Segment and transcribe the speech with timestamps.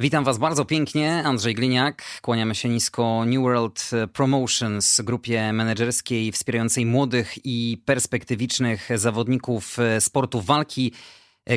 [0.00, 2.02] Witam Was bardzo pięknie, Andrzej Gliniak.
[2.22, 10.92] Kłaniamy się nisko New World Promotions, grupie menedżerskiej wspierającej młodych i perspektywicznych zawodników sportu walki,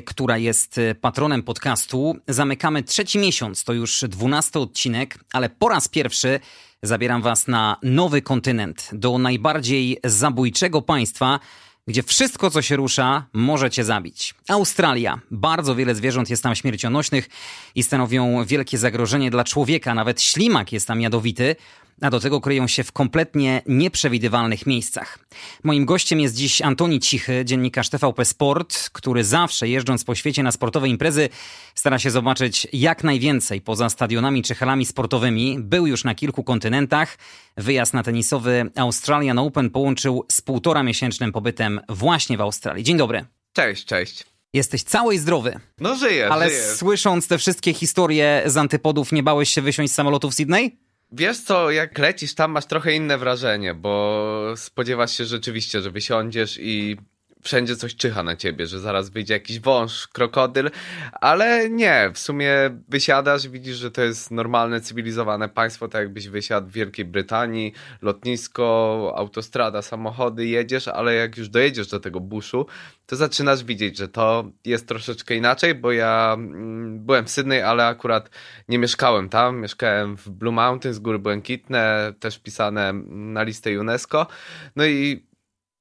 [0.06, 2.16] która jest patronem podcastu.
[2.28, 6.40] Zamykamy trzeci miesiąc, to już dwunasty odcinek, ale po raz pierwszy
[6.84, 11.40] zabieram Was na nowy kontynent, do najbardziej zabójczego państwa,
[11.88, 14.36] gdzie wszystko, co się rusza, może cię zabić.
[14.50, 15.20] Australia.
[15.32, 17.30] Bardzo wiele zwierząt jest tam śmiercionośnych
[17.76, 19.94] i stanowią wielkie zagrożenie dla człowieka.
[19.96, 21.56] Nawet ślimak jest tam jadowity,
[22.02, 25.20] a do tego kryją się w kompletnie nieprzewidywalnych miejscach.
[25.64, 30.52] Moim gościem jest dziś Antoni Cichy, dziennikarz TVP Sport, który zawsze jeżdżąc po świecie na
[30.52, 31.30] sportowe imprezy
[31.76, 35.58] stara się zobaczyć jak najwięcej poza stadionami czy halami sportowymi.
[35.60, 37.18] Był już na kilku kontynentach.
[37.58, 42.84] Wyjazd na tenisowy Australian Open połączył z półtora miesięcznym pobytem właśnie w Australii.
[42.84, 43.26] Dzień dobry.
[43.54, 44.24] Cześć, cześć.
[44.54, 45.60] Jesteś cały i zdrowy.
[45.80, 46.76] No żyję, Ale żyję.
[46.76, 50.85] słysząc te wszystkie historie z antypodów, nie bałeś się wysiąść z samolotu w Sydney?
[51.18, 56.60] Wiesz co, jak lecisz tam masz trochę inne wrażenie, bo spodziewasz się rzeczywiście, że wysiądziesz
[56.62, 56.98] i
[57.46, 60.70] wszędzie coś czyha na ciebie, że zaraz wyjdzie jakiś wąż, krokodyl,
[61.12, 62.54] ale nie, w sumie
[62.90, 69.14] wysiadasz, widzisz, że to jest normalne, cywilizowane państwo, tak jakbyś wysiadł w Wielkiej Brytanii, lotnisko,
[69.16, 72.66] autostrada, samochody, jedziesz, ale jak już dojedziesz do tego buszu,
[73.06, 77.88] to zaczynasz widzieć, że to jest troszeczkę inaczej, bo ja mm, byłem w Sydney, ale
[77.88, 78.30] akurat
[78.70, 84.28] nie mieszkałem tam, mieszkałem w Blue Mountains, Góry Błękitne, też pisane na listę UNESCO,
[84.76, 85.26] no i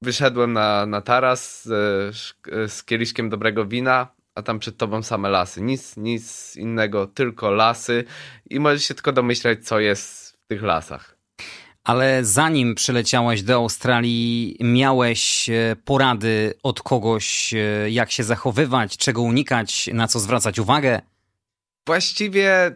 [0.04, 2.16] wyszedłem na, na taras z,
[2.72, 5.62] z kieliszkiem dobrego wina, a tam przed tobą same lasy.
[5.62, 8.04] Nic, nic innego, tylko lasy
[8.50, 11.14] i możesz się tylko domyślać, co jest w tych lasach.
[11.84, 19.22] Ale zanim przyleciałeś do Australii, miałeś e, porady od kogoś, e, jak się zachowywać, czego
[19.22, 21.00] unikać, na co zwracać uwagę?
[21.86, 22.74] Właściwie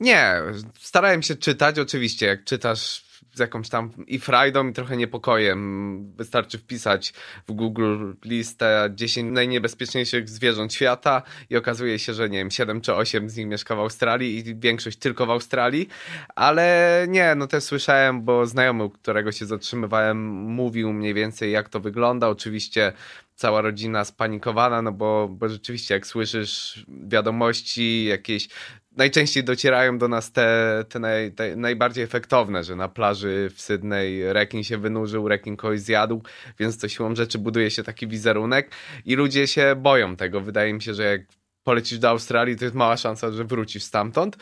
[0.00, 0.34] nie.
[0.80, 3.05] Starałem się czytać, oczywiście, jak czytasz
[3.36, 6.12] z jakąś tam i frajdą i trochę niepokojem.
[6.16, 7.12] Wystarczy wpisać
[7.48, 12.94] w Google listę 10 najniebezpieczniejszych zwierząt świata i okazuje się, że nie wiem, 7 czy
[12.94, 15.88] 8 z nich mieszka w Australii i większość tylko w Australii,
[16.34, 21.68] ale nie, no też słyszałem, bo znajomy, u którego się zatrzymywałem, mówił mniej więcej jak
[21.68, 22.28] to wygląda.
[22.28, 22.92] Oczywiście
[23.36, 28.48] cała rodzina spanikowana, no bo, bo rzeczywiście jak słyszysz wiadomości, jakieś
[28.96, 34.32] najczęściej docierają do nas te, te, naj, te, najbardziej efektowne, że na plaży w Sydney
[34.32, 36.22] rekin się wynurzył, rekin kogoś zjadł,
[36.58, 38.70] więc to siłą rzeczy buduje się taki wizerunek
[39.04, 40.40] i ludzie się boją tego.
[40.40, 41.20] Wydaje mi się, że jak
[41.66, 44.36] polecisz do Australii, to jest mała szansa, że wrócisz stamtąd.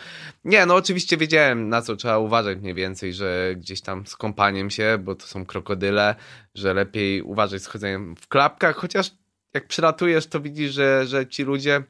[0.45, 4.71] Nie, no oczywiście wiedziałem, na co trzeba uważać mniej więcej, że gdzieś tam z kąpaniem
[4.71, 6.15] się, bo to są krokodyle,
[6.55, 9.11] że lepiej uważać z chodzeniem w klapkach, chociaż
[9.55, 11.83] jak przylatujesz, to widzisz, że, że ci ludzie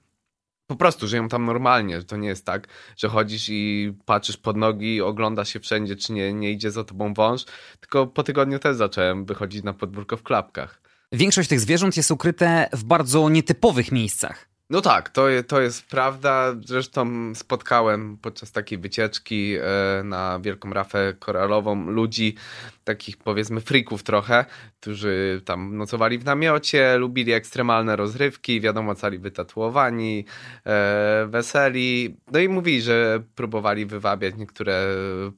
[0.66, 4.56] po prostu żyją tam normalnie, że to nie jest tak, że chodzisz i patrzysz pod
[4.56, 7.44] nogi, oglądasz się wszędzie, czy nie, nie idzie za tobą wąż,
[7.80, 10.82] tylko po tygodniu też zacząłem wychodzić na podwórko w klapkach.
[11.12, 14.53] Większość tych zwierząt jest ukryte w bardzo nietypowych miejscach.
[14.74, 16.54] No tak, to, to jest prawda.
[16.64, 22.34] Zresztą spotkałem podczas takiej wycieczki e, na Wielką Rafę Koralową ludzi,
[22.84, 24.44] takich powiedzmy frików trochę,
[24.80, 30.24] którzy tam nocowali w namiocie, lubili ekstremalne rozrywki, wiadomo, cali wytatuowani,
[30.66, 32.16] e, weseli.
[32.32, 34.86] No i mówili, że próbowali wywabiać niektóre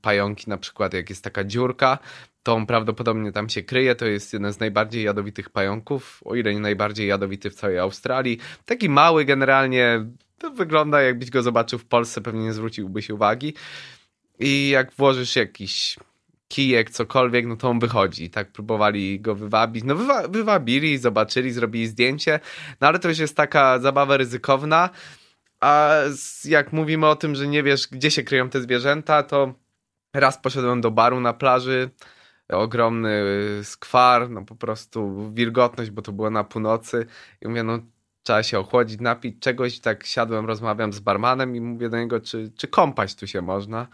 [0.02, 1.98] pająki, na przykład jak jest taka dziurka,
[2.42, 3.94] to on prawdopodobnie tam się kryje.
[3.94, 8.38] To jest jeden z najbardziej jadowitych pająków, o ile nie najbardziej jadowity w całej Australii.
[8.64, 10.06] Taki mały generalnie,
[10.38, 13.54] to wygląda jakbyś go zobaczył w Polsce, pewnie nie zwróciłbyś uwagi.
[14.38, 15.96] I jak włożysz jakiś
[16.48, 18.30] kijek, cokolwiek, no to on wychodzi.
[18.30, 19.84] Tak próbowali go wywabić.
[19.84, 22.40] No wywa wywabili, zobaczyli, zrobili zdjęcie,
[22.80, 24.90] no ale to już jest taka zabawa ryzykowna.
[25.60, 25.92] A
[26.44, 29.54] jak mówimy o tym, że nie wiesz, gdzie się kryją te zwierzęta, to
[30.14, 31.90] raz poszedłem do baru na plaży,
[32.48, 33.24] ogromny
[33.62, 37.06] skwar, no po prostu wilgotność, bo to było na północy
[37.42, 37.78] i mówię, no
[38.22, 39.76] trzeba się ochłodzić, napić czegoś.
[39.76, 43.42] I tak siadłem, rozmawiam z barmanem i mówię do niego, czy, czy kąpać tu się
[43.42, 43.86] można.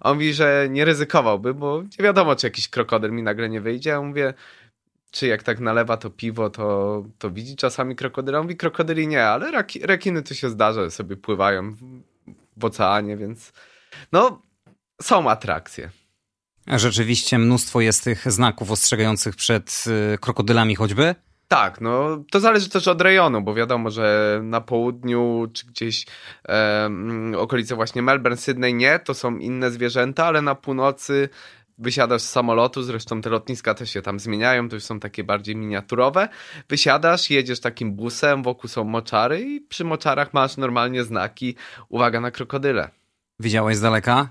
[0.00, 3.96] On mówi, że nie ryzykowałby, bo nie wiadomo, czy jakiś krokodyl mi nagle nie wyjdzie.
[3.96, 4.34] A mówię,
[5.10, 8.38] czy jak tak nalewa to piwo, to, to widzi czasami krokodyla?
[8.38, 11.78] On mówi, krokodyli nie, ale raki, rekiny to się zdarza, sobie pływają w,
[12.56, 13.52] w oceanie, więc
[14.12, 14.42] no,
[15.02, 15.90] są atrakcje.
[16.66, 19.84] Rzeczywiście mnóstwo jest tych znaków ostrzegających przed
[20.20, 21.14] krokodylami choćby.
[21.48, 26.06] Tak, no to zależy też od rejonu, bo wiadomo, że na południu czy gdzieś
[26.48, 26.90] e,
[27.36, 31.28] okolice właśnie Melbourne, Sydney nie, to są inne zwierzęta, ale na północy
[31.78, 35.56] wysiadasz z samolotu, zresztą te lotniska też się tam zmieniają, to już są takie bardziej
[35.56, 36.28] miniaturowe.
[36.68, 41.54] Wysiadasz, jedziesz takim busem, wokół są moczary i przy moczarach masz normalnie znaki,
[41.88, 42.90] uwaga na krokodyle.
[43.40, 44.28] Widziałeś z daleka?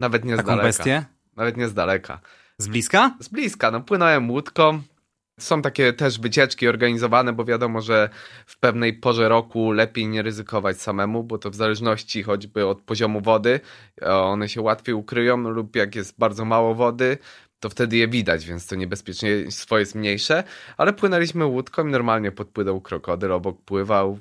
[0.00, 0.66] Nawet nie Taką z daleka.
[0.66, 1.04] bestię?
[1.36, 2.20] Nawet nie z daleka.
[2.58, 3.16] Z bliska?
[3.20, 4.82] Z bliska, no płynąłem łódką.
[5.40, 8.08] Są takie też wycieczki organizowane, bo wiadomo, że
[8.46, 13.20] w pewnej porze roku lepiej nie ryzykować samemu, bo to w zależności choćby od poziomu
[13.20, 13.60] wody,
[14.02, 17.18] one się łatwiej ukryją lub jak jest bardzo mało wody,
[17.60, 20.44] to wtedy je widać, więc to niebezpieczeństwo jest mniejsze,
[20.76, 24.18] ale płynęliśmy łódką i normalnie podpłynął krokodyl, obok pływał,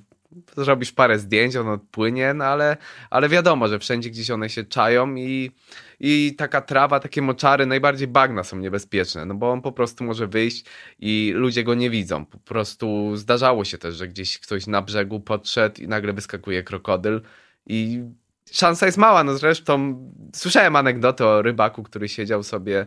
[0.57, 2.77] zrobisz parę zdjęć, on odpłynie, no ale,
[3.09, 5.51] ale wiadomo, że wszędzie gdzieś one się czają i,
[5.99, 10.27] i taka trawa, takie moczary, najbardziej bagna są niebezpieczne, no bo on po prostu może
[10.27, 10.65] wyjść
[10.99, 12.25] i ludzie go nie widzą.
[12.25, 17.21] Po prostu zdarzało się też, że gdzieś ktoś na brzegu podszedł i nagle wyskakuje krokodyl
[17.67, 18.03] i
[18.51, 22.85] szansa jest mała, no zresztą słyszałem anegdotę o rybaku, który siedział sobie,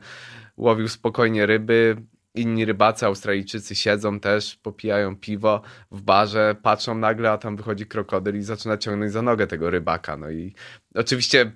[0.57, 1.97] łowił spokojnie ryby,
[2.37, 8.39] inni rybacy Australijczycy siedzą też, popijają piwo w barze, patrzą nagle, a tam wychodzi krokodyl
[8.39, 10.17] i zaczyna ciągnąć za nogę tego rybaka.
[10.17, 10.55] No i
[10.95, 11.53] oczywiście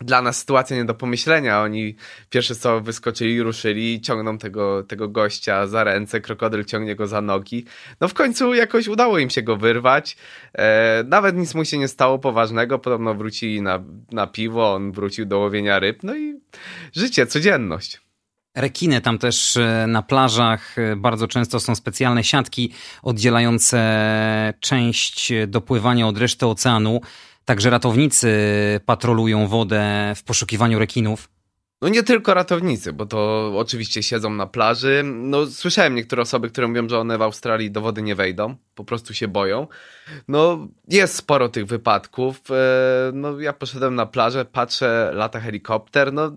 [0.00, 1.62] dla nas sytuacja nie do pomyślenia.
[1.62, 1.96] Oni
[2.30, 7.64] pierwsze co wyskoczyli ruszyli ciągną tego, tego gościa za ręce, krokodyl ciągnie go za nogi.
[8.00, 10.16] No w końcu jakoś udało im się go wyrwać.
[10.52, 12.78] E, nawet nic mu się nie stało poważnego.
[12.78, 16.02] Podobno wrócili na, na piwo, on wrócił do łowienia ryb.
[16.02, 16.40] No i
[16.92, 18.05] życie, codzienność.
[18.56, 22.72] Rekiny tam też e, na plażach e, bardzo często są specjalne siatki
[23.02, 23.80] oddzielające
[24.60, 27.00] część dopływania od reszty oceanu.
[27.44, 28.30] Także ratownicy
[28.86, 31.28] patrolują wodę w poszukiwaniu rekinów.
[31.82, 35.02] No nie tylko ratownicy, bo to oczywiście siedzą na plaży.
[35.04, 38.84] No słyszałem niektóre osoby, które mówią, że one w Australii do wody nie wejdą, po
[38.84, 39.66] prostu się boją.
[40.28, 42.40] No jest sporo tych wypadków.
[42.50, 46.32] E, no ja poszedłem na plażę, patrzę, lata helikopter, no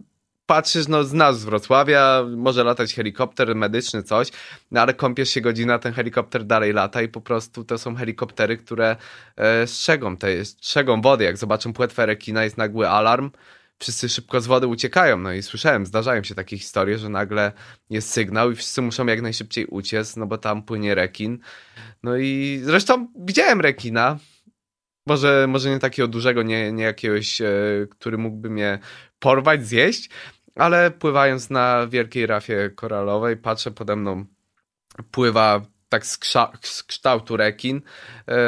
[0.50, 4.28] patrzysz, no znasz z Wrocławia, może latać helikopter medyczny, coś,
[4.72, 8.57] no ale kąpiesz się godzina, ten helikopter dalej lata i po prostu to są helikoptery,
[8.57, 8.96] które
[9.36, 11.24] e, strzegą, te, strzegą wody.
[11.24, 13.31] Jak zobaczą płetwę rekina, jest nagły alarm,
[13.80, 15.18] wszyscy szybko z wody uciekają.
[15.18, 17.51] No i słyszałem, zdarzają się takie historie, że nagle
[17.90, 21.40] jest sygnał i wszyscy muszą jak najszybciej uciec, no bo tam płynie rekin.
[22.04, 24.18] No i zresztą widziałem rekina,
[25.10, 27.48] może, może nie takiego dużego, nie, nie jakiegoś, e,
[27.90, 28.80] który mógłby mnie
[29.19, 30.10] porwać, zjeść,
[30.59, 34.25] ale pływając na wielkiej rafie koralowej, patrzę pode mną,
[35.11, 36.19] pływa tak z,
[36.62, 37.81] z kształtu rekin.
[38.27, 38.39] E,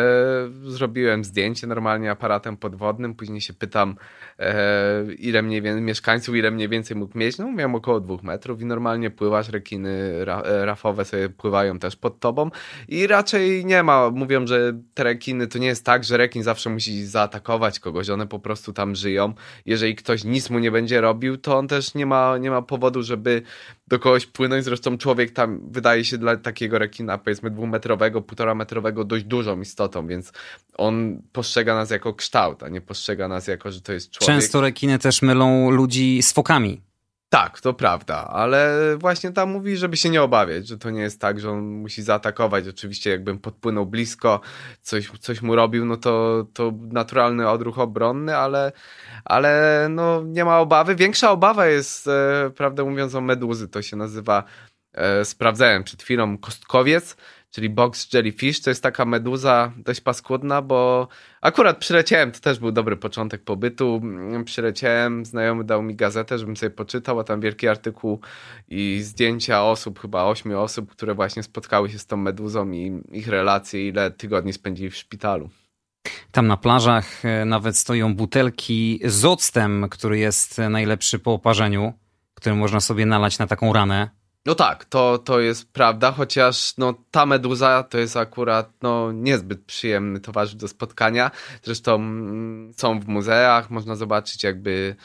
[0.63, 3.95] zrobiłem zdjęcie normalnie aparatem podwodnym, później się pytam,
[4.39, 7.38] e, ile mniej więcej mieszkańców, ile mniej więcej mógł mieć.
[7.38, 11.95] No miałem około dwóch metrów i normalnie pływasz, rekiny ra, e, rafowe sobie pływają też
[11.95, 12.51] pod tobą
[12.88, 16.69] i raczej nie ma, mówią, że te rekiny to nie jest tak, że rekin zawsze
[16.69, 19.33] musi zaatakować kogoś, one po prostu tam żyją.
[19.65, 23.03] Jeżeli ktoś nic mu nie będzie robił, to on też nie ma, nie ma powodu,
[23.03, 23.41] żeby
[23.91, 24.65] do kogoś płynąć.
[24.65, 30.07] Zresztą człowiek tam wydaje się dla takiego rekina, powiedzmy dwumetrowego, półtora metrowego dość dużą istotą,
[30.07, 30.31] więc
[30.77, 34.35] on postrzega nas jako kształt, a nie postrzega nas jako, że to jest człowiek.
[34.35, 36.81] Często rekiny też mylą ludzi z fokami.
[37.33, 41.21] Tak, to prawda, ale właśnie tam mówi, żeby się nie obawiać, że to nie jest
[41.21, 42.67] tak, że on musi zaatakować.
[42.67, 44.41] Oczywiście jakbym podpłynął blisko,
[44.81, 48.71] coś, coś mu robił, no to, to naturalny odruch obronny, ale,
[49.25, 50.95] ale no nie ma obawy.
[50.95, 53.67] Większa obawa jest, e, prawdę mówiąc, o meduzy.
[53.67, 54.43] To się nazywa,
[54.93, 57.15] e, sprawdzałem przed chwilą, kostkowiec
[57.51, 58.62] czyli box jellyfish.
[58.62, 61.08] To jest taka meduza dość paskudna, bo
[61.41, 64.01] akurat przyleciałem, to też był dobry początek pobytu.
[64.46, 68.20] Przyleciałem, znajomy dał mi gazetę, żebym sobie poczytał, a tam wielki artykuł
[68.70, 73.27] i zdjęcia osób, chyba ośmiu osób, które właśnie spotkały się z tą meduzą i ich
[73.27, 75.50] relacje, ile tygodni spędzili w szpitalu.
[76.31, 81.93] Tam na plażach e, nawet stoją butelki z octem, który jest najlepszy po oparzeniu,
[82.34, 84.20] który można sobie nalać na taką ranę.
[84.45, 89.65] No tak, to, to jest prawda, chociaż no, ta meduza to jest akurat no, niezbyt
[89.65, 91.31] przyjemny towarzysz do spotkania.
[91.63, 94.95] Zresztą mm, są w muzeach, można zobaczyć jakby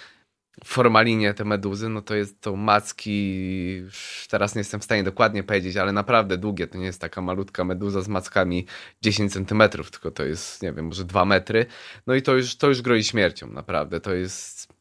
[0.64, 3.82] w formalinie te meduzy, no to jest to macki,
[4.30, 7.64] teraz nie jestem w stanie dokładnie powiedzieć, ale naprawdę długie, to nie jest taka malutka
[7.64, 8.66] meduza z mackami
[9.02, 11.66] 10 centymetrów, tylko to jest, nie wiem, może 2 metry.
[12.06, 14.75] No i to już, to już groi śmiercią, naprawdę, to jest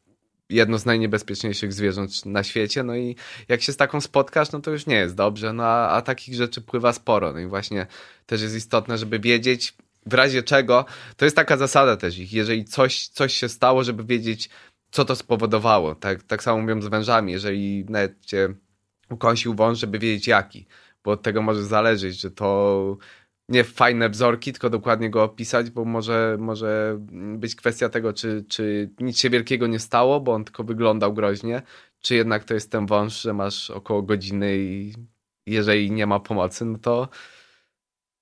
[0.50, 3.16] jedno z najniebezpieczniejszych zwierząt na świecie, no i
[3.48, 6.34] jak się z taką spotkasz, no to już nie jest dobrze, no a, a takich
[6.34, 7.86] rzeczy pływa sporo, no i właśnie
[8.26, 9.74] też jest istotne, żeby wiedzieć,
[10.06, 10.84] w razie czego,
[11.16, 14.50] to jest taka zasada też ich, jeżeli coś, coś się stało, żeby wiedzieć,
[14.90, 18.48] co to spowodowało, tak, tak samo mówią z wężami, jeżeli nawet cię
[19.10, 20.66] ukąsił wąż, żeby wiedzieć jaki,
[21.04, 22.96] bo od tego może zależeć, że to
[23.48, 26.98] nie fajne wzorki, tylko dokładnie go opisać, bo może, może
[27.38, 31.62] być kwestia tego, czy, czy nic się wielkiego nie stało, bo on tylko wyglądał groźnie,
[32.00, 34.94] czy jednak to jest ten wąż, że masz około godziny i
[35.46, 37.08] jeżeli nie ma pomocy, no to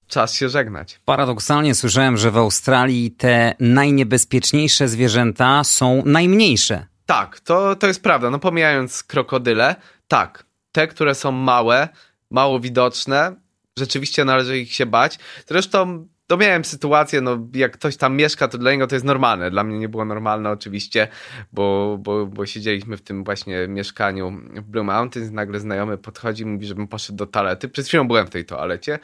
[0.06, 1.00] czas się żegnać.
[1.04, 6.86] Paradoksalnie słyszałem, że w Australii te najniebezpieczniejsze zwierzęta są najmniejsze.
[7.06, 8.30] Tak, to, to jest prawda.
[8.30, 9.76] No pomijając krokodyle,
[10.08, 10.46] tak.
[10.72, 11.88] Te, które są małe,
[12.30, 13.36] mało widoczne,
[13.78, 15.18] rzeczywiście należy ich się bać.
[15.46, 19.50] Zresztą to miałem sytuację, no jak ktoś tam mieszka, to dla niego to jest normalne.
[19.50, 21.08] Dla mnie nie było normalne oczywiście,
[21.52, 26.46] bo, bo, bo siedzieliśmy w tym właśnie mieszkaniu w Blue Mountains, nagle znajomy podchodzi i
[26.46, 27.68] mówi, żebym poszedł do toalety.
[27.68, 28.98] Przed chwilą byłem w tej toalecie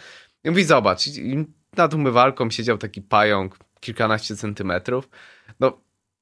[0.44, 1.44] i mówi, zobacz, i
[1.76, 5.08] nad umywalką siedział taki pająk kilkanaście centymetrów.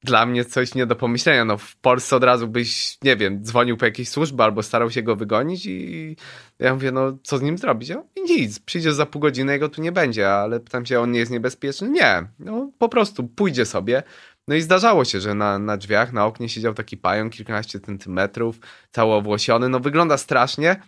[0.04, 1.44] No dla mnie coś nie do pomyślenia.
[1.44, 5.02] No, w Polsce od razu byś, nie wiem, dzwonił po jakieś służby albo starał się
[5.02, 6.16] go wygonić i
[6.58, 7.88] ja mówię, no co z nim zrobić?
[7.88, 11.18] Ja nic, przyjdzie za pół godziny, jego tu nie będzie, ale pytam się, on nie
[11.18, 11.90] jest niebezpieczny?
[11.90, 14.02] Nie, no po prostu pójdzie sobie.
[14.48, 18.58] No i zdarzało się, że na, na drzwiach, na oknie siedział taki pająk, kilkanaście centymetrów,
[18.90, 20.82] cały owłosiony, no wygląda strasznie,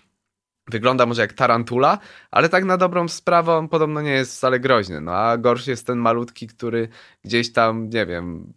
[0.70, 1.98] Wygląda może jak tarantula,
[2.30, 5.00] ale tak na dobrą sprawę on podobno nie jest wcale groźny.
[5.00, 6.88] No a gorszy jest ten malutki, który
[7.24, 8.52] gdzieś tam, nie wiem,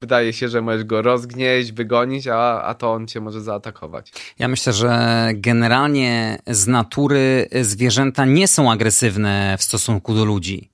[0.00, 4.12] wydaje się, że możesz go rozgnieść, wygonić, a, a to on cię może zaatakować.
[4.38, 10.70] Ja myślę, że generalnie z natury zwierzęta nie są agresywne w stosunku do ludzi.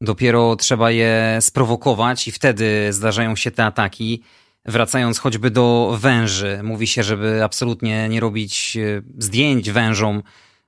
[0.00, 4.22] Dopiero trzeba je sprowokować i wtedy zdarzają się te ataki.
[4.64, 10.22] Wracając choćby do węży, mówi się, żeby absolutnie nie robić e, zdjęć wężom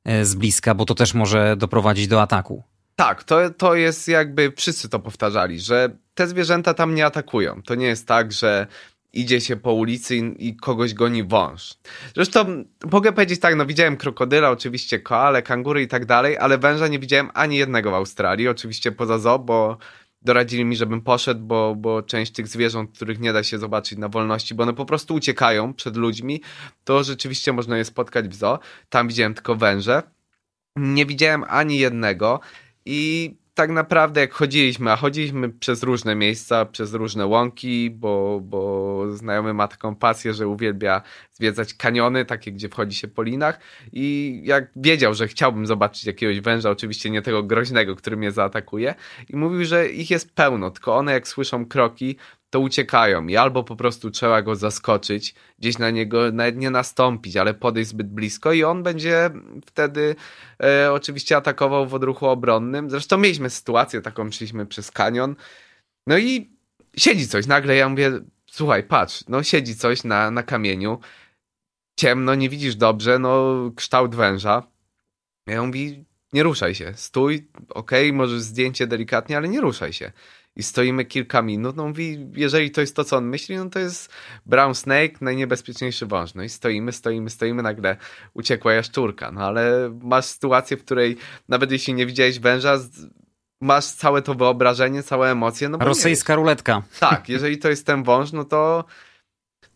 [0.04, 2.62] e, z bliska, bo to też może doprowadzić do ataku.
[2.96, 7.62] Tak, to, to jest jakby wszyscy to powtarzali, że te zwierzęta tam nie atakują.
[7.62, 8.66] To nie jest tak, że
[9.12, 11.74] idzie się po ulicy i, kogoś goni wąż.
[12.14, 16.88] Zresztą mogę powiedzieć tak, no widziałem krokodyla, oczywiście koale, kangury i tak dalej, ale węża
[16.88, 19.78] nie widziałem ani jednego w Australii, oczywiście poza zoo, bo
[20.22, 24.08] doradzili mi, żebym poszedł, bo, bo część tych zwierząt, których nie da się zobaczyć na
[24.08, 26.42] wolności, bo one po prostu uciekają przed ludźmi,
[26.84, 28.58] to rzeczywiście można je spotkać w zoo.
[28.88, 30.02] Tam widziałem tylko węże.
[30.76, 32.40] Nie widziałem ani jednego
[32.84, 39.04] i tak naprawdę jak chodziliśmy, a chodziliśmy przez różne miejsca, przez różne łąki, bo, bo
[39.16, 41.02] znajomy ma taką pasję, że uwielbia
[41.32, 43.60] zwiedzać kaniony, takie gdzie wchodzi się po linach.
[43.92, 48.94] I jak wiedział, że chciałbym zobaczyć jakiegoś węża, oczywiście nie tego groźnego, który mnie zaatakuje
[49.28, 52.16] i mówił, że ich jest pełno, tylko one jak słyszą kroki,
[52.50, 57.36] to uciekają i albo po prostu trzeba go zaskoczyć, gdzieś na niego nawet nie nastąpić,
[57.36, 59.30] ale podejść zbyt blisko i on będzie
[59.66, 60.16] wtedy
[60.62, 62.90] e, oczywiście atakował w odruchu obronnym.
[62.90, 65.36] Zresztą mieliśmy sytuację taką, szliśmy przez kanion,
[66.06, 66.50] no i
[66.96, 68.12] siedzi coś, nagle ja mówię,
[68.46, 70.98] słuchaj, patrz, no siedzi coś na, na kamieniu,
[71.96, 74.62] ciemno, nie widzisz dobrze, no kształt węża.
[75.46, 80.12] Ja mówię, nie ruszaj się, stój, okej, okay, możesz zdjęcie delikatnie, ale nie ruszaj się
[80.56, 83.78] i stoimy kilka minut, no mówi, jeżeli to jest to, co on myśli, no to
[83.78, 84.12] jest
[84.46, 86.34] brown snake, najniebezpieczniejszy wąż.
[86.34, 87.96] No i stoimy, stoimy, stoimy, nagle
[88.34, 89.30] uciekła jaszczurka.
[89.32, 91.16] No ale masz sytuację, w której
[91.48, 92.78] nawet jeśli nie widziałeś węża,
[93.60, 95.68] masz całe to wyobrażenie, całe emocje.
[95.68, 96.82] No Rosyjska ruletka.
[97.00, 98.84] Tak, jeżeli to jest ten wąż, no to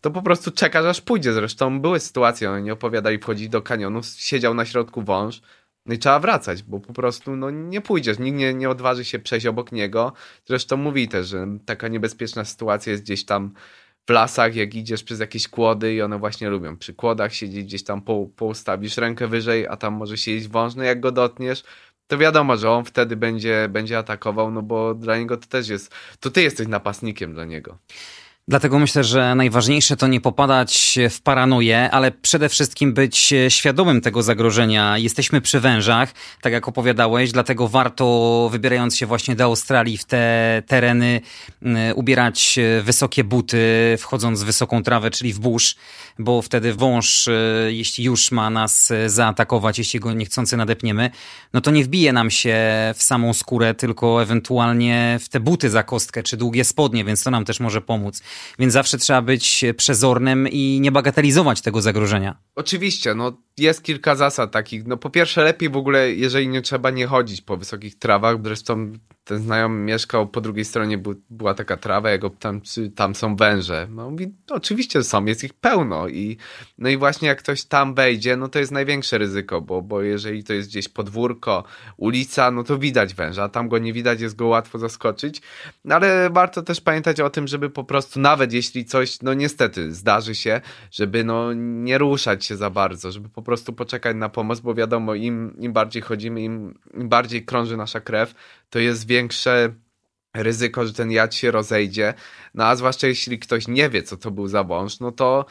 [0.01, 1.33] to po prostu czekasz, aż pójdzie.
[1.33, 5.41] Zresztą były sytuacje, oni opowiadali, wchodzić do kanionu, siedział na środku wąż,
[5.85, 9.19] no i trzeba wracać, bo po prostu no, nie pójdziesz, nikt nie, nie odważy się
[9.19, 10.13] przejść obok niego.
[10.45, 13.53] Zresztą mówi też, że taka niebezpieczna sytuacja jest gdzieś tam
[14.07, 17.83] w lasach, jak idziesz przez jakieś kłody i one właśnie lubią przy kłodach siedzieć, gdzieś
[17.83, 21.63] tam po, poustawisz rękę wyżej, a tam może siedzieć wąż, no jak go dotniesz,
[22.07, 25.93] to wiadomo, że on wtedy będzie, będzie atakował, no bo dla niego to też jest,
[26.19, 27.77] to ty jesteś napastnikiem dla niego.
[28.47, 34.23] Dlatego myślę, że najważniejsze to nie popadać w paranoję, ale przede wszystkim być świadomym tego
[34.23, 34.97] zagrożenia.
[34.97, 40.63] Jesteśmy przy wężach, tak jak opowiadałeś, dlatego warto, wybierając się właśnie do Australii w te
[40.67, 41.21] tereny,
[41.61, 43.57] mm, ubierać wysokie buty,
[43.99, 45.75] wchodząc w wysoką trawę, czyli w burz,
[46.19, 47.31] bo wtedy wąż, e,
[47.67, 51.09] jeśli już ma nas zaatakować, jeśli go niechcący nadepniemy,
[51.53, 52.57] no to nie wbije nam się
[52.95, 57.31] w samą skórę, tylko ewentualnie w te buty za kostkę, czy długie spodnie, więc to
[57.31, 58.21] nam też może pomóc.
[58.59, 62.37] Więc zawsze trzeba być przezornym i nie bagatelizować tego zagrożenia.
[62.55, 64.87] Oczywiście, no jest kilka zasad takich.
[64.87, 68.37] No po pierwsze lepiej w ogóle, jeżeli nie trzeba, nie chodzić po wysokich trawach.
[68.43, 68.93] Zresztą
[69.25, 73.35] ten znajomy mieszkał, po drugiej stronie był, była taka trawa, jego tam, czy tam są
[73.35, 73.87] węże.
[73.89, 76.37] No mówi, oczywiście są, jest ich pełno i
[76.77, 80.43] no i właśnie jak ktoś tam wejdzie, no to jest największe ryzyko, bo, bo jeżeli
[80.43, 81.63] to jest gdzieś podwórko,
[81.97, 85.41] ulica, no to widać węża, a tam go nie widać, jest go łatwo zaskoczyć,
[85.85, 89.93] no ale warto też pamiętać o tym, żeby po prostu nawet jeśli coś, no niestety
[89.93, 94.59] zdarzy się, żeby no nie ruszać się za bardzo, żeby po prostu poczekać na pomoc,
[94.59, 98.35] bo wiadomo, im, im bardziej chodzimy, im, im bardziej krąży nasza krew,
[98.75, 99.73] to jest większe
[100.33, 102.13] ryzyko, że ten jad się rozejdzie.
[102.53, 105.45] No a zwłaszcza jeśli ktoś nie wie, co to był za wąż, no to,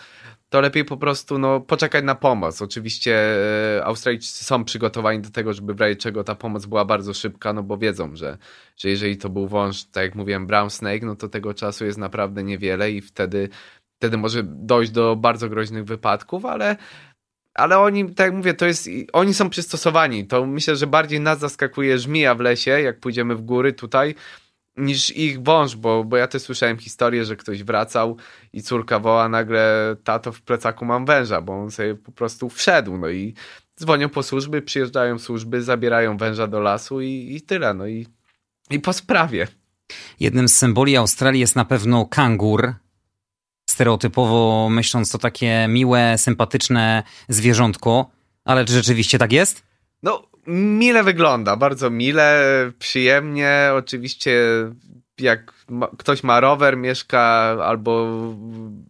[0.49, 2.63] to lepiej po prostu no, poczekać na pomoc.
[2.63, 3.17] Oczywiście
[3.77, 7.53] e, Australijczycy są przygotowani do tego, żeby w razie czego ta pomoc była bardzo szybka,
[7.53, 8.39] no bo wiedzą, że,
[8.77, 11.99] że jeżeli to był wąż, tak jak mówiłem, brown snake, no to tego czasu jest
[11.99, 13.49] naprawdę niewiele i wtedy,
[13.99, 16.77] wtedy może dojść do bardzo groźnych wypadków, ale
[17.55, 20.27] ale oni, tak jak mówię, to jest, oni są przystosowani.
[20.27, 24.15] To myślę, że bardziej nas zaskakuje żmija w lesie, jak pójdziemy w góry tutaj,
[24.77, 28.17] niż ich wąż, bo, bo ja też słyszałem historię, że ktoś wracał
[28.53, 32.99] i córka woła nagle, tato w plecaku mam węża, bo on sobie po prostu wszedł,
[32.99, 33.35] no i
[33.81, 38.07] dzwonią po służby, przyjeżdżają służby, zabierają węża do lasu i, i tyle, no i,
[38.71, 39.49] i po sprawie.
[40.21, 42.75] Jednym z symboli Australii jest na pewno kangur,
[43.71, 48.11] stereotypowo myśląc to takie miłe, sympatyczne zwierzątko,
[48.45, 49.63] ale czy rzeczywiście tak jest?
[50.03, 52.45] No, mile wygląda, bardzo mile,
[52.79, 53.71] przyjemnie.
[53.77, 54.41] Oczywiście,
[55.19, 57.21] jak ma, ktoś ma rower, mieszka
[57.65, 58.11] albo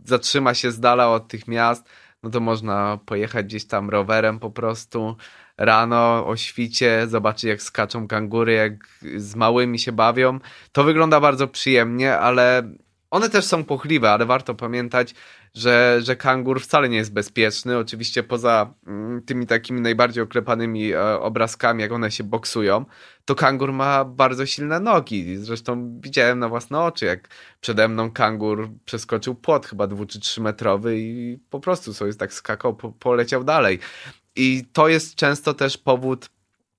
[0.04, 1.88] zatrzyma się z dala od tych miast,
[2.22, 5.16] no to można pojechać gdzieś tam rowerem po prostu
[5.58, 10.38] rano o świcie, zobaczyć jak skaczą kangury, jak z małymi się bawią.
[10.72, 12.62] To wygląda bardzo przyjemnie, ale
[13.14, 15.14] one też są pochliwe, ale warto pamiętać,
[15.54, 17.78] że, że kangur wcale nie jest bezpieczny.
[17.78, 22.84] Oczywiście poza mm, tymi takimi najbardziej oklepanymi e, obrazkami, jak one się boksują,
[23.24, 25.36] to kangur ma bardzo silne nogi.
[25.36, 27.28] Zresztą widziałem na własne oczy, jak
[27.60, 32.32] przede mną kangur przeskoczył płot chyba dwu czy trzy metrowy i po prostu sobie tak
[32.32, 33.78] skakał, po, poleciał dalej.
[34.36, 36.28] I to jest często też powód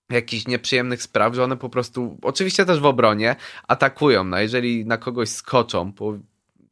[0.10, 3.36] jakichś nieprzyjemnych spraw, że one po prostu, oczywiście też w obronie,
[3.68, 4.24] atakują.
[4.24, 6.14] No jeżeli na kogoś skoczą po,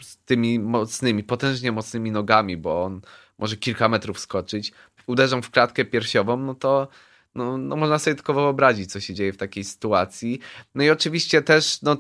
[0.01, 3.01] z tymi mocnymi, potężnie mocnymi nogami, bo on
[3.39, 4.71] może kilka metrów skoczyć,
[5.07, 6.87] uderzą w klatkę piersiową, no to
[7.35, 10.39] no, no można sobie tylko wyobrazić, co się dzieje w takiej sytuacji.
[10.75, 11.97] No i oczywiście też, no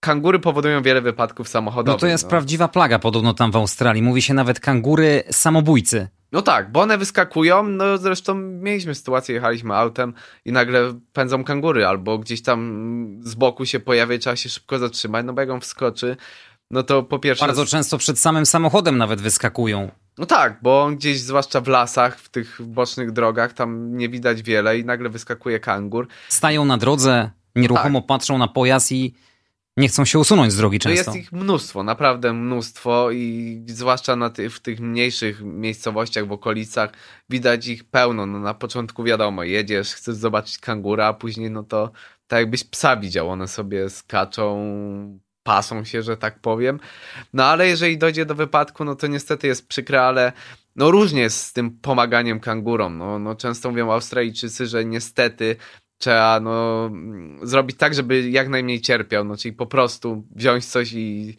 [0.00, 1.96] kangury powodują wiele wypadków samochodowych.
[1.96, 2.30] No to jest no.
[2.30, 4.02] prawdziwa plaga podobno tam w Australii.
[4.02, 6.08] Mówi się nawet kangury samobójcy.
[6.34, 11.86] No tak, bo one wyskakują, no zresztą mieliśmy sytuację, jechaliśmy autem i nagle pędzą kangury,
[11.86, 15.60] albo gdzieś tam z boku się pojawia trzeba się szybko zatrzymać, no bo jak on
[15.60, 16.16] wskoczy,
[16.70, 17.46] no to po pierwsze...
[17.46, 19.90] Bardzo często przed samym samochodem nawet wyskakują.
[20.18, 24.42] No tak, bo on gdzieś, zwłaszcza w lasach, w tych bocznych drogach, tam nie widać
[24.42, 26.08] wiele i nagle wyskakuje kangur.
[26.28, 28.06] Stają na drodze, nieruchomo tak.
[28.06, 29.14] patrzą na pojazd i
[29.76, 31.10] nie chcą się usunąć z drogi często.
[31.10, 36.32] No jest ich mnóstwo, naprawdę mnóstwo i zwłaszcza na ty, w tych mniejszych miejscowościach, w
[36.32, 36.90] okolicach
[37.30, 38.26] widać ich pełno.
[38.26, 41.92] No na początku wiadomo, jedziesz, chcesz zobaczyć kangura, a później no to
[42.26, 46.80] tak jakbyś psa widział, one sobie skaczą, pasą się, że tak powiem.
[47.32, 50.32] No ale jeżeli dojdzie do wypadku, no to niestety jest przykre, ale
[50.76, 52.98] no różnie jest z tym pomaganiem kangurom.
[52.98, 55.56] No, no często mówią Australijczycy, że niestety
[56.04, 56.90] trzeba no,
[57.42, 61.36] zrobić tak, żeby jak najmniej cierpiał, no, czyli po prostu wziąć coś i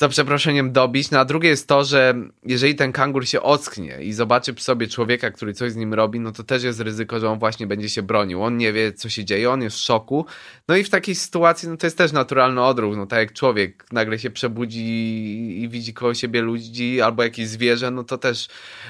[0.00, 1.10] za przeproszeniem dobić.
[1.10, 2.14] No a drugie jest to, że
[2.46, 6.20] jeżeli ten kangur się ocknie i zobaczy przy sobie człowieka, który coś z nim robi,
[6.20, 8.42] no to też jest ryzyko, że on właśnie będzie się bronił.
[8.42, 10.26] On nie wie, co się dzieje, on jest w szoku.
[10.68, 12.96] No i w takiej sytuacji, no to jest też naturalny odruch.
[12.96, 14.84] No tak jak człowiek nagle się przebudzi
[15.62, 18.48] i widzi koło siebie ludzi albo jakieś zwierzę, no to też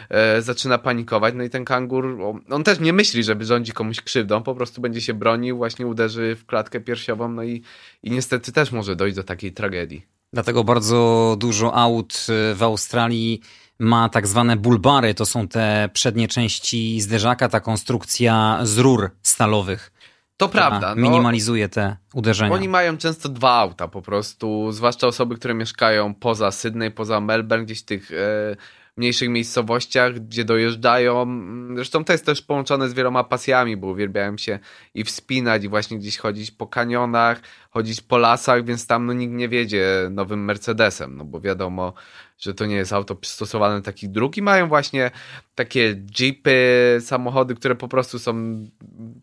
[0.08, 1.34] e, zaczyna panikować.
[1.36, 4.80] No i ten kangur, on, on też nie myśli, żeby rządzi komuś krzywdą, po prostu
[4.80, 7.62] będzie się bronił, właśnie uderzy w klatkę piersiową, no i,
[8.02, 10.19] i niestety też może dojść do takiej tragedii.
[10.32, 13.40] Dlatego bardzo dużo aut y, w Australii
[13.78, 15.14] ma tak zwane bulbary.
[15.14, 19.92] To są te przednie części zderzaka, ta konstrukcja z rur stalowych.
[20.36, 20.94] To prawda.
[20.94, 22.54] No, minimalizuje te uderzenia.
[22.54, 27.64] Oni mają często dwa auta po prostu, zwłaszcza osoby, które mieszkają poza Sydney, poza Melbourne,
[27.64, 28.56] gdzieś tych e,
[28.96, 31.26] mniejszych miejscowościach, gdzie dojeżdżają.
[31.74, 34.58] Zresztą to jest też połączone z wieloma pasjami, bo uwielbiałem się
[34.94, 39.34] i wspinać, i właśnie gdzieś chodzić po kanionach, chodzić po lasach, więc tam no, nikt
[39.34, 41.92] nie wiedzie nowym Mercedesem, no bo wiadomo,
[42.40, 45.10] że to nie jest auto przystosowane do takich dróg i mają właśnie
[45.54, 48.64] takie jeepy, samochody, które po prostu są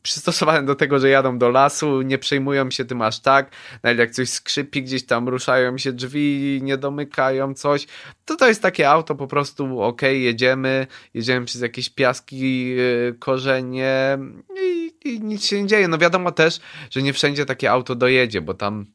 [0.04, 3.52] przystosowane do tego, że jadą do lasu, nie przejmują się tym aż tak,
[3.84, 7.88] nawet jak coś skrzypi, gdzieś tam ruszają się drzwi, nie domykają coś,
[8.26, 14.18] to to jest takie auto po prostu, ok, jedziemy, jedziemy przez jakieś piaski, yy, korzenie
[14.64, 15.88] i, i nic się nie dzieje.
[15.88, 18.86] No wiadomo też, że nie wszędzie takie auto dojedzie, bo tam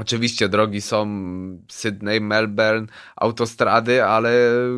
[0.00, 1.06] Oczywiście drogi są
[1.68, 2.86] Sydney, Melbourne,
[3.16, 4.32] autostrady, ale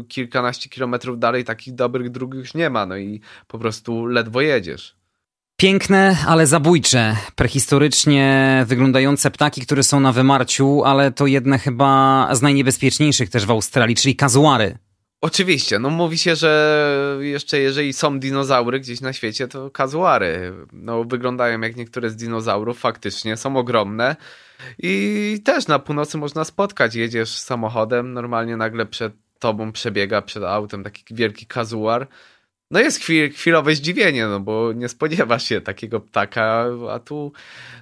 [0.08, 4.96] kilkanaście kilometrów dalej takich dobrych dróg już nie ma, no i po prostu ledwo jedziesz.
[5.56, 12.42] Piękne, ale zabójcze, prehistorycznie wyglądające ptaki, które są na wymarciu, ale to jedne chyba z
[12.42, 14.78] najniebezpieczniejszych też w Australii, czyli kazuary.
[15.20, 20.52] Oczywiście, no mówi się, że jeszcze jeżeli są dinozaury gdzieś na świecie, to kazuary.
[20.72, 24.16] No wyglądają jak niektóre z dinozaurów, faktycznie są ogromne.
[24.78, 30.84] I też na północy można spotkać, jedziesz samochodem, normalnie nagle przed tobą przebiega przed autem
[30.84, 32.08] taki wielki kazuar
[32.72, 37.32] no jest chwil, chwilowe zdziwienie, no bo nie spodziewasz się takiego ptaka, a tu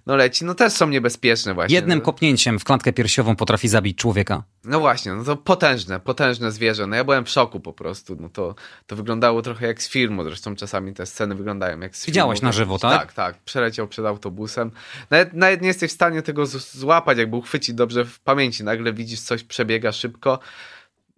[0.06, 0.44] no leci.
[0.44, 1.76] No też są niebezpieczne właśnie.
[1.76, 2.04] Jednym no.
[2.04, 4.42] kopnięciem w klatkę piersiową potrafi zabić człowieka.
[4.64, 6.86] No właśnie, no to potężne, potężne zwierzę.
[6.86, 8.16] No ja byłem w szoku po prostu.
[8.20, 8.54] No to,
[8.86, 12.48] to wyglądało trochę jak z filmu, zresztą czasami te sceny wyglądają jak z Widziałeś filmu.
[12.48, 13.00] na żywo, tak?
[13.00, 13.38] Tak, tak.
[13.38, 14.70] Przeleciał przed autobusem.
[15.10, 18.64] Nawet, nawet nie jesteś w stanie tego złapać, jakby uchwycić dobrze w pamięci.
[18.64, 20.38] Nagle widzisz coś, przebiega szybko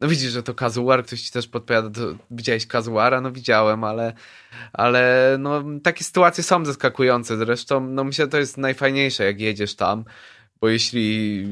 [0.03, 3.21] no widzisz, że to kazuar, ktoś ci też podpowiada, to widziałeś kazuara?
[3.21, 4.13] No widziałem, ale,
[4.73, 7.37] ale no, takie sytuacje są zaskakujące.
[7.37, 10.05] Zresztą, no myślę, to jest najfajniejsze, jak jedziesz tam,
[10.61, 11.47] bo jeśli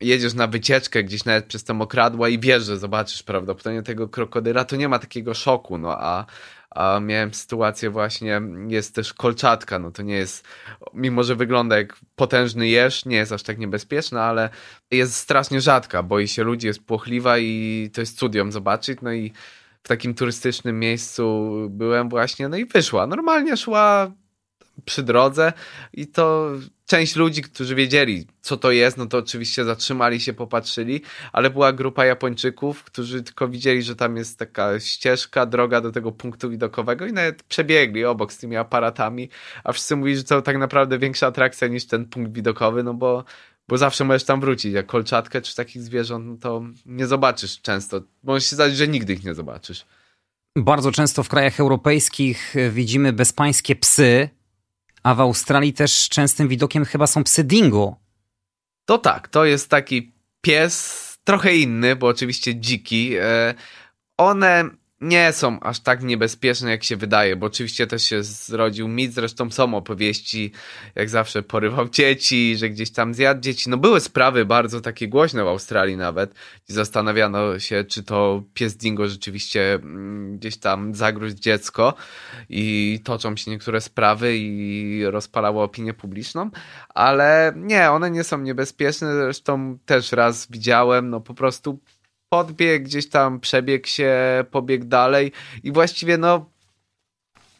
[0.00, 4.64] jedziesz na wycieczkę gdzieś nawet przez te mokradła i wiesz, że zobaczysz prawdopodobnie tego krokodyla,
[4.64, 6.26] to nie ma takiego szoku, no a
[6.76, 10.48] a miałem sytuację właśnie, jest też kolczatka, no to nie jest,
[10.94, 14.50] mimo że wygląda jak potężny jeż, nie jest aż tak niebezpieczna, ale
[14.90, 19.12] jest strasznie rzadka, boi się ludzi, jest płochliwa i to jest cud ją zobaczyć, no
[19.12, 19.32] i
[19.82, 24.10] w takim turystycznym miejscu byłem właśnie, no i wyszła, normalnie szła
[24.84, 25.52] przy drodze
[25.92, 26.50] i to
[26.86, 31.72] część ludzi, którzy wiedzieli, co to jest, no to oczywiście zatrzymali się, popatrzyli, ale była
[31.72, 37.06] grupa Japończyków, którzy tylko widzieli, że tam jest taka ścieżka, droga do tego punktu widokowego
[37.06, 39.28] i nawet przebiegli obok z tymi aparatami,
[39.64, 43.24] a wszyscy mówili, że to tak naprawdę większa atrakcja niż ten punkt widokowy, no bo
[43.68, 48.00] bo zawsze możesz tam wrócić, jak kolczatkę czy takich zwierząt, no to nie zobaczysz często.
[48.22, 49.86] Może się zdać, że nigdy ich nie zobaczysz.
[50.56, 54.28] Bardzo często w krajach europejskich widzimy bezpańskie psy,
[55.06, 57.96] a w Australii też częstym widokiem chyba są psy dingo.
[58.84, 63.14] To tak, to jest taki pies trochę inny, bo oczywiście dziki.
[63.16, 63.54] E,
[64.16, 64.64] one
[65.00, 69.50] nie są aż tak niebezpieczne, jak się wydaje, bo oczywiście też się zrodził mit, zresztą
[69.50, 70.52] są opowieści,
[70.94, 73.70] jak zawsze porywał dzieci, że gdzieś tam zjadł dzieci.
[73.70, 78.76] No były sprawy bardzo takie głośne w Australii nawet, gdzie zastanawiano się, czy to pies
[78.76, 81.94] dingo rzeczywiście mm, gdzieś tam zagrózł dziecko
[82.48, 86.50] i toczą się niektóre sprawy i rozpalało opinię publiczną,
[86.88, 91.78] ale nie, one nie są niebezpieczne, zresztą też raz widziałem, no po prostu
[92.28, 94.14] podbiegł, gdzieś tam przebiegł się,
[94.50, 96.50] pobiegł dalej i właściwie no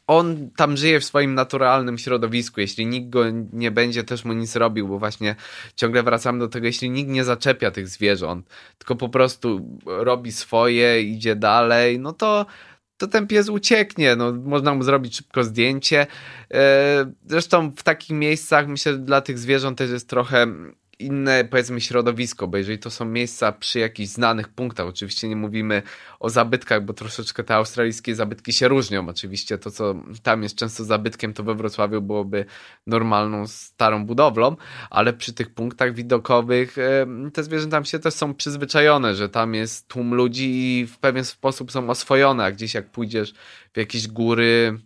[0.06, 2.60] on tam żyje w swoim naturalnym środowisku.
[2.60, 5.36] Jeśli nikt go nie będzie też mu nic robił, bo właśnie
[5.76, 8.48] ciągle wracamy do tego, jeśli nikt nie zaczepia tych zwierząt,
[8.78, 12.46] tylko po prostu robi swoje, idzie dalej, no to,
[12.96, 14.16] to ten pies ucieknie.
[14.16, 16.06] No, można mu zrobić szybko zdjęcie.
[16.54, 20.46] E, zresztą w takich miejscach myślę, że dla tych zwierząt też jest trochę
[20.98, 25.82] inne, powiedzmy, środowisko, bo jeżeli to są miejsca przy jakichś znanych punktach, oczywiście nie mówimy
[26.20, 29.08] o zabytkach, bo troszeczkę te australijskie zabytki się różnią.
[29.08, 32.44] Oczywiście to, co tam jest często zabytkiem, to we Wrocławiu byłoby
[32.86, 34.56] normalną, starą budowlą,
[34.90, 36.76] ale przy tych punktach widokowych
[37.32, 41.72] te zwierzęta się też są przyzwyczajone, że tam jest tłum ludzi i w pewien sposób
[41.72, 43.34] są oswojone, a gdzieś jak pójdziesz
[43.74, 44.78] w jakieś góry,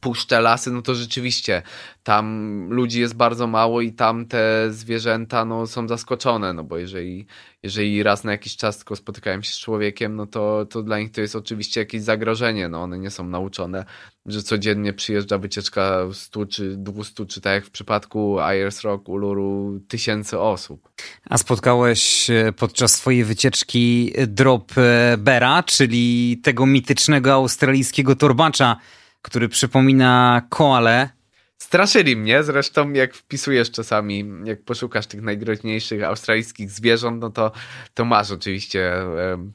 [0.00, 1.62] puszcze, lasy, no to rzeczywiście
[2.02, 7.26] tam ludzi jest bardzo mało i tam te zwierzęta no, są zaskoczone, no bo jeżeli,
[7.62, 11.10] jeżeli raz na jakiś czas tylko spotykają się z człowiekiem, no to, to dla nich
[11.10, 13.84] to jest oczywiście jakieś zagrożenie, no one nie są nauczone,
[14.26, 19.80] że codziennie przyjeżdża wycieczka 100 czy 200, czy tak jak w przypadku Ayers Rock, Uluru,
[19.88, 20.88] tysięcy osób.
[21.30, 28.76] A spotkałeś e, podczas swojej wycieczki drop e, Bera, czyli tego mitycznego australijskiego torbacza,
[29.22, 31.10] który przypomina koale.
[31.58, 37.52] Straszyli mnie, zresztą jak wpisujesz czasami, jak poszukasz tych najgroźniejszych australijskich zwierząt, no to,
[37.94, 38.92] to masz oczywiście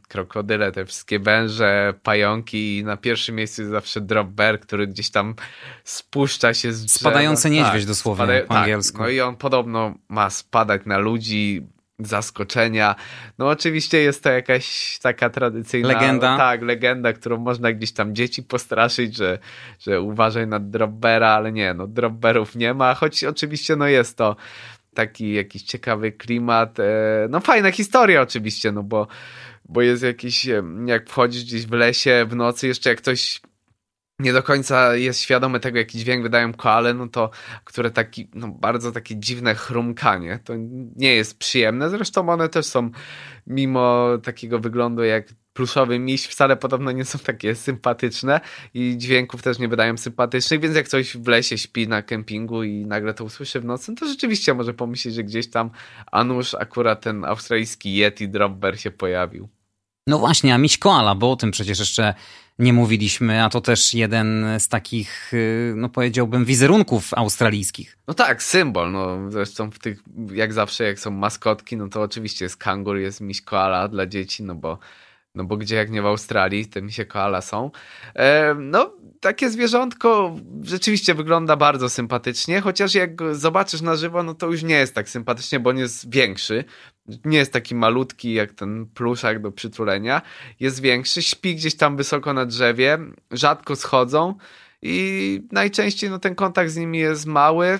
[0.08, 5.10] krokodyle, te wszystkie węże, pająki i na pierwszym miejscu jest zawsze drop bear, który gdzieś
[5.10, 5.36] tam
[5.84, 7.00] spuszcza się z drzewa.
[7.00, 8.98] Spadający niedźwiedź tak, dosłownie spada, po tak, angielsku.
[9.02, 11.68] No i on podobno ma spadać na ludzi,
[12.00, 12.96] zaskoczenia.
[13.38, 15.88] No oczywiście jest to jakaś taka tradycyjna...
[15.88, 16.38] Legenda.
[16.38, 19.40] Tak, legenda, którą można gdzieś tam dzieci postraszyć, że,
[19.80, 24.36] że uważaj na drobbera, ale nie, no dropberów nie ma, choć oczywiście no jest to
[24.94, 26.80] taki jakiś ciekawy klimat.
[26.80, 26.84] E,
[27.30, 29.08] no fajna historia oczywiście, no bo,
[29.70, 30.48] bo jest jakiś,
[30.86, 33.42] jak wchodzisz gdzieś w lesie w nocy, jeszcze jak ktoś
[34.20, 37.30] nie do końca jest świadomy tego, jaki dźwięk wydają koale, no to,
[37.64, 40.54] które taki, no bardzo takie dziwne chrumkanie, to
[40.96, 41.90] nie jest przyjemne.
[41.90, 42.90] Zresztą one też są,
[43.48, 48.42] mimo takiego wyglądu jak pluszowy miś, wcale podobno nie są takie sympatyczne
[48.74, 52.86] i dźwięków też nie wydają sympatycznych, więc jak ktoś w lesie śpi na kempingu i
[52.86, 55.70] nagle to usłyszy w nocy, no to rzeczywiście może pomyśleć, że gdzieś tam,
[56.12, 56.26] a
[56.60, 59.50] akurat ten australijski Yeti Dropper się pojawił.
[60.08, 62.14] No właśnie, a miś koala, bo o tym przecież jeszcze
[62.60, 67.98] nie mówiliśmy, a to też jeden z takich, y, no powiedziałbym, wizerunków australijskich.
[68.08, 70.00] No tak, symbol, no zresztą w tych,
[70.34, 74.44] jak zawsze, jak są maskotki, no to oczywiście jest kangur, jest miś koala dla dzieci,
[74.44, 74.80] no bo
[75.36, 77.72] no bo gdzie jak nie w Australii, te misie koala są.
[78.16, 84.48] E, no, takie zwierzątko rzeczywiście wygląda bardzo sympatycznie, chociaż jak zobaczysz na żywo, no to
[84.48, 86.64] już nie jest tak sympatycznie, bo on jest większy.
[87.26, 90.22] Nie jest taki malutki jak ten pluszak do przytulenia.
[90.60, 92.98] Jest większy, śpi gdzieś tam wysoko na drzewie,
[93.32, 94.36] rzadko schodzą
[94.82, 97.80] i najczęściej no, ten kontakt z nimi jest mały.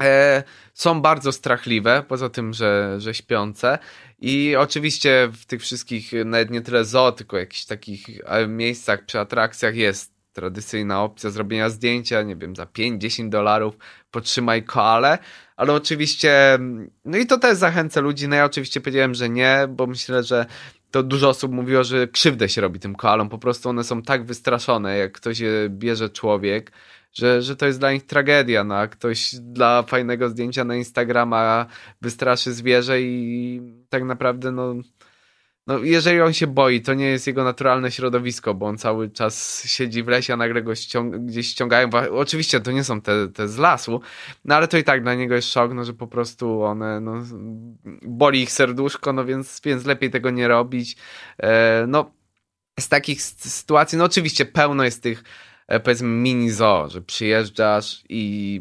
[0.00, 0.42] E,
[0.74, 3.78] są bardzo strachliwe, poza tym, że, że śpiące.
[4.18, 8.06] I oczywiście w tych wszystkich, nawet nie tyle zoo, tylko jakichś takich
[8.48, 13.76] miejscach przy atrakcjach jest tradycyjna opcja zrobienia zdjęcia, nie wiem, za 5-10 dolarów
[14.12, 15.18] potrzymaj koale,
[15.56, 16.58] ale oczywiście,
[17.04, 20.46] no i to też zachęca ludzi, no ja oczywiście powiedziałem, że nie, bo myślę, że
[20.90, 24.24] to dużo osób mówiło, że krzywdę się robi tym koalom, po prostu one są tak
[24.24, 26.72] wystraszone, jak ktoś je bierze człowiek,
[27.12, 31.66] że, że to jest dla nich tragedia, no a ktoś dla fajnego zdjęcia na Instagrama
[32.00, 34.74] wystraszy zwierzę i tak naprawdę no,
[35.66, 39.64] no jeżeli on się boi, to nie jest jego naturalne środowisko, bo on cały czas
[39.66, 41.90] siedzi w lesie, a nagle go ściąg gdzieś ściągają.
[42.10, 44.00] Oczywiście to nie są te, te z lasu,
[44.44, 47.14] no ale to i tak dla niego jest szok, no, że po prostu one, no,
[48.02, 50.96] boli ich serduszko, no więc, więc lepiej tego nie robić.
[51.38, 52.10] E, no,
[52.80, 55.24] z takich sytuacji, no oczywiście pełno jest tych
[55.84, 58.60] powiedzmy mini zoo, że przyjeżdżasz i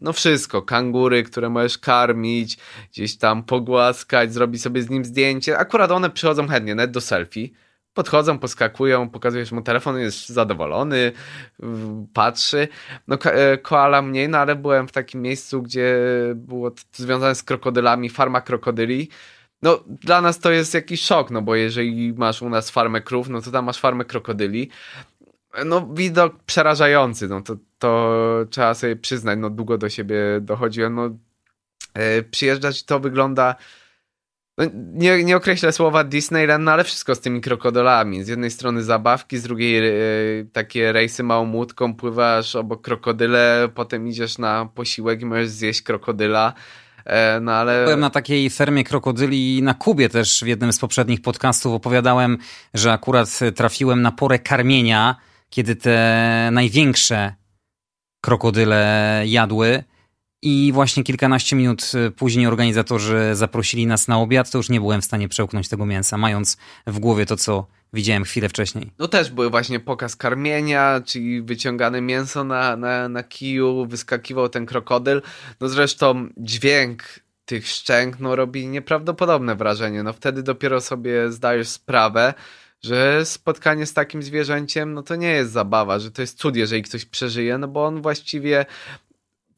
[0.00, 2.58] no wszystko, kangury, które możesz karmić,
[2.92, 5.58] gdzieś tam pogłaskać, zrobić sobie z nim zdjęcie.
[5.58, 7.48] Akurat one przychodzą chętnie, net do selfie.
[7.94, 11.12] Podchodzą, poskakują, pokazujesz mu telefon, jest zadowolony,
[12.12, 12.68] patrzy.
[13.08, 15.96] No, e, koala mniej, no ale byłem w takim miejscu, gdzie
[16.34, 19.08] było związane z krokodylami, farma krokodyli.
[19.62, 23.28] No, dla nas to jest jakiś szok, no bo jeżeli masz u nas farmę krów,
[23.28, 24.70] no to tam masz farmę krokodyli
[25.64, 31.10] no widok przerażający, no to, to trzeba sobie przyznać, no długo do siebie dochodziłem, no
[31.94, 33.54] e, przyjeżdżać to wygląda
[34.58, 38.24] no, nie, nie określę słowa Disneyland, no ale wszystko z tymi krokodylami.
[38.24, 39.92] Z jednej strony zabawki, z drugiej e,
[40.52, 46.52] takie rejsy małą łódką, pływasz obok krokodyle, potem idziesz na posiłek i możesz zjeść krokodyla.
[47.04, 47.84] E, no ale...
[47.84, 52.38] Byłem na takiej fermie krokodyli na Kubie też w jednym z poprzednich podcastów opowiadałem,
[52.74, 55.16] że akurat trafiłem na porę karmienia
[55.54, 57.34] kiedy te największe
[58.20, 59.84] krokodyle jadły.
[60.42, 65.04] I właśnie kilkanaście minut później organizatorzy zaprosili nas na obiad, to już nie byłem w
[65.04, 68.90] stanie przełknąć tego mięsa, mając w głowie to, co widziałem chwilę wcześniej.
[68.98, 74.66] No też były właśnie pokaz karmienia, czyli wyciągane mięso na, na, na kiju, wyskakiwał ten
[74.66, 75.22] krokodyl.
[75.60, 77.02] No zresztą dźwięk
[77.44, 80.02] tych szczęk no, robi nieprawdopodobne wrażenie.
[80.02, 82.34] No wtedy dopiero sobie zdajesz sprawę,
[82.84, 86.82] że spotkanie z takim zwierzęciem, no to nie jest zabawa, że to jest cud, jeżeli
[86.82, 88.66] ktoś przeżyje, no bo on właściwie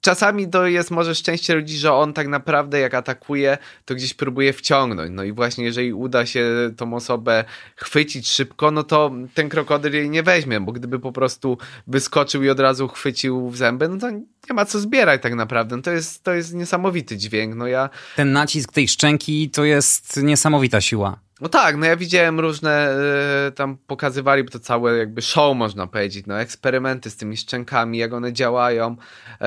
[0.01, 4.53] czasami to jest może szczęście ludzi, że on tak naprawdę jak atakuje, to gdzieś próbuje
[4.53, 5.11] wciągnąć.
[5.15, 7.45] No i właśnie jeżeli uda się tą osobę
[7.77, 12.49] chwycić szybko, no to ten krokodyl jej nie weźmie, bo gdyby po prostu wyskoczył i
[12.49, 15.77] od razu chwycił w zęby, no to nie ma co zbierać tak naprawdę.
[15.77, 17.55] No to jest, to jest niesamowity dźwięk.
[17.55, 17.91] No ja...
[18.17, 21.26] Ten nacisk tej szczęki to jest niesamowita siła.
[21.40, 22.96] No tak, no ja widziałem różne,
[23.49, 28.12] y, tam pokazywali to całe jakby show można powiedzieć, no eksperymenty z tymi szczękami, jak
[28.12, 28.96] one działają,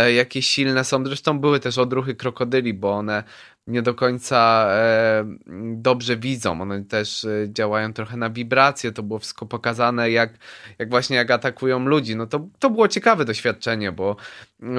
[0.07, 1.05] y, jakie silne są.
[1.05, 3.23] Zresztą były też odruchy krokodyli, bo one
[3.69, 5.25] nie do końca e,
[5.73, 6.61] dobrze widzą.
[6.61, 8.91] One też e, działają trochę na wibracje.
[8.91, 10.33] To było wszystko pokazane, jak,
[10.79, 12.15] jak właśnie jak atakują ludzi.
[12.15, 14.15] No to, to było ciekawe doświadczenie, bo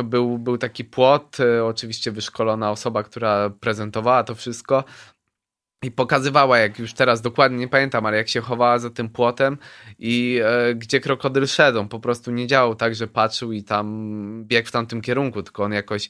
[0.05, 4.85] był, był taki płot, e, oczywiście wyszkolona osoba, która prezentowała to wszystko.
[5.83, 9.59] I pokazywała, jak już teraz dokładnie nie pamiętam, ale jak się chowała za tym płotem
[9.99, 11.87] i e, gdzie krokodyl szedł.
[11.87, 15.73] po prostu nie działał tak, że patrzył i tam biegł w tamtym kierunku, tylko on
[15.73, 16.09] jakoś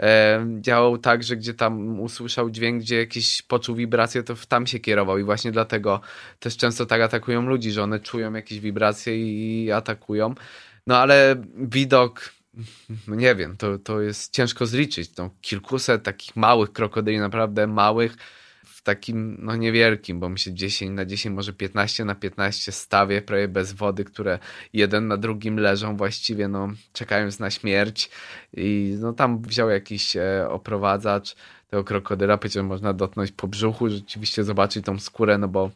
[0.00, 4.78] e, działał tak, że gdzie tam usłyszał dźwięk, gdzie jakiś poczuł wibrację, to tam się
[4.78, 6.00] kierował i właśnie dlatego
[6.40, 10.34] też często tak atakują ludzi, że one czują jakieś wibracje i atakują.
[10.86, 12.32] No ale widok
[13.08, 15.10] no nie wiem, to, to jest ciężko zliczyć.
[15.12, 18.16] To kilkuset takich małych krokodyli, naprawdę małych,
[18.82, 23.48] takim no niewielkim, bo mi się 10 na 10, może 15 na 15 stawie prawie
[23.48, 24.38] bez wody, które
[24.72, 28.10] jeden na drugim leżą właściwie, no czekając na śmierć.
[28.56, 31.36] I no tam wziął jakiś e, oprowadzacz
[31.70, 35.70] tego krokodyla, powiedział, można dotknąć po brzuchu, rzeczywiście zobaczyć tą skórę, no bo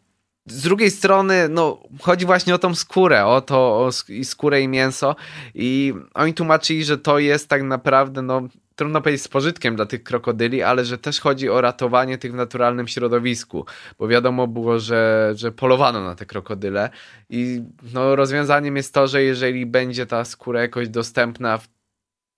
[0.47, 4.69] z drugiej strony, no, chodzi właśnie o tą skórę, o to, o i skórę i
[4.69, 5.17] mięso.
[5.55, 10.03] I oni tłumaczyli, że to jest tak naprawdę, no, trudno powiedzieć z pożytkiem dla tych
[10.03, 13.67] krokodyli, ale że też chodzi o ratowanie tych w naturalnym środowisku,
[13.99, 16.91] bo wiadomo było, że, że polowano na te krokodyle
[17.31, 17.63] i
[17.95, 21.69] no, rozwiązaniem jest to, że jeżeli będzie ta skóra jakoś dostępna w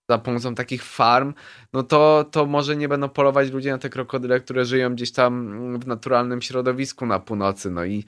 [0.09, 1.33] za pomocą takich farm,
[1.73, 5.79] no to, to może nie będą polować ludzie na te krokodyle, które żyją gdzieś tam
[5.79, 8.05] w naturalnym środowisku na północy, no i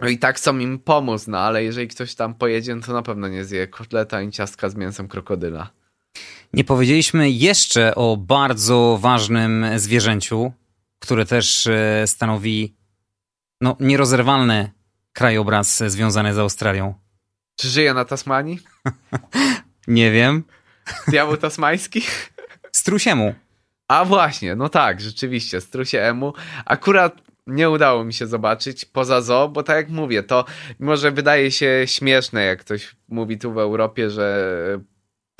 [0.00, 3.02] no i tak chcą im pomóc, no ale jeżeli ktoś tam pojedzie, no to na
[3.02, 5.79] pewno nie zje kotleta ani ciastka z mięsem krokodyla.
[6.52, 10.52] Nie powiedzieliśmy jeszcze o bardzo ważnym zwierzęciu,
[10.98, 12.74] które też e, stanowi
[13.60, 14.70] no, nierozerwalny
[15.12, 16.94] krajobraz związany z Australią.
[17.56, 18.58] Czy żyje na Tasmanii?
[19.88, 20.44] nie wiem.
[21.08, 22.02] Diabeł tasmański?
[22.72, 23.34] Strusiemu.
[23.88, 26.32] A właśnie, no tak, rzeczywiście, strusiemu.
[26.64, 30.44] Akurat nie udało mi się zobaczyć poza zoo, bo tak jak mówię, to
[30.78, 34.80] może wydaje się śmieszne, jak ktoś mówi tu w Europie, że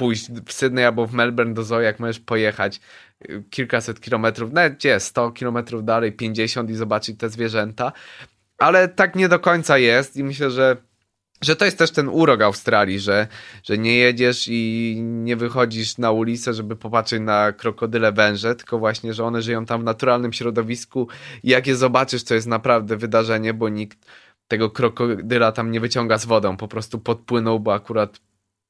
[0.00, 2.80] pójść w Sydney albo w Melbourne do zoo, jak możesz pojechać
[3.50, 7.92] kilkaset kilometrów, nawet gdzie, 100 kilometrów dalej, 50 i zobaczyć te zwierzęta,
[8.58, 10.76] ale tak nie do końca jest i myślę, że
[11.42, 13.26] że to jest też ten urok Australii, że,
[13.62, 19.14] że nie jedziesz i nie wychodzisz na ulicę, żeby popatrzeć na krokodyle węże, tylko właśnie,
[19.14, 21.08] że one żyją tam w naturalnym środowisku.
[21.42, 23.98] I jak je zobaczysz, to jest naprawdę wydarzenie, bo nikt
[24.48, 28.20] tego krokodyla tam nie wyciąga z wodą, po prostu podpłynął, bo akurat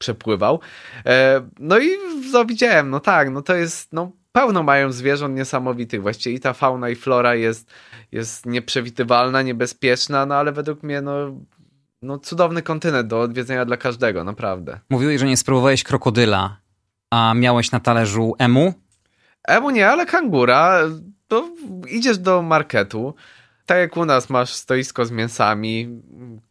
[0.00, 0.60] przepływał.
[1.06, 1.88] E, no i
[2.46, 6.88] widziałem, no tak, no to jest, no pełno mają zwierząt niesamowitych, właściwie i ta fauna
[6.88, 7.70] i flora jest,
[8.12, 11.36] jest nieprzewidywalna, niebezpieczna, no ale według mnie, no
[12.02, 14.80] no, cudowny kontynent do odwiedzenia dla każdego, naprawdę.
[14.90, 16.56] Mówiłeś, że nie spróbowałeś krokodyla,
[17.10, 18.74] a miałeś na talerzu emu?
[19.48, 20.80] Emu nie, ale kangura.
[21.28, 21.48] To
[21.88, 23.14] idziesz do marketu,
[23.70, 25.88] tak jak u nas masz stoisko z mięsami,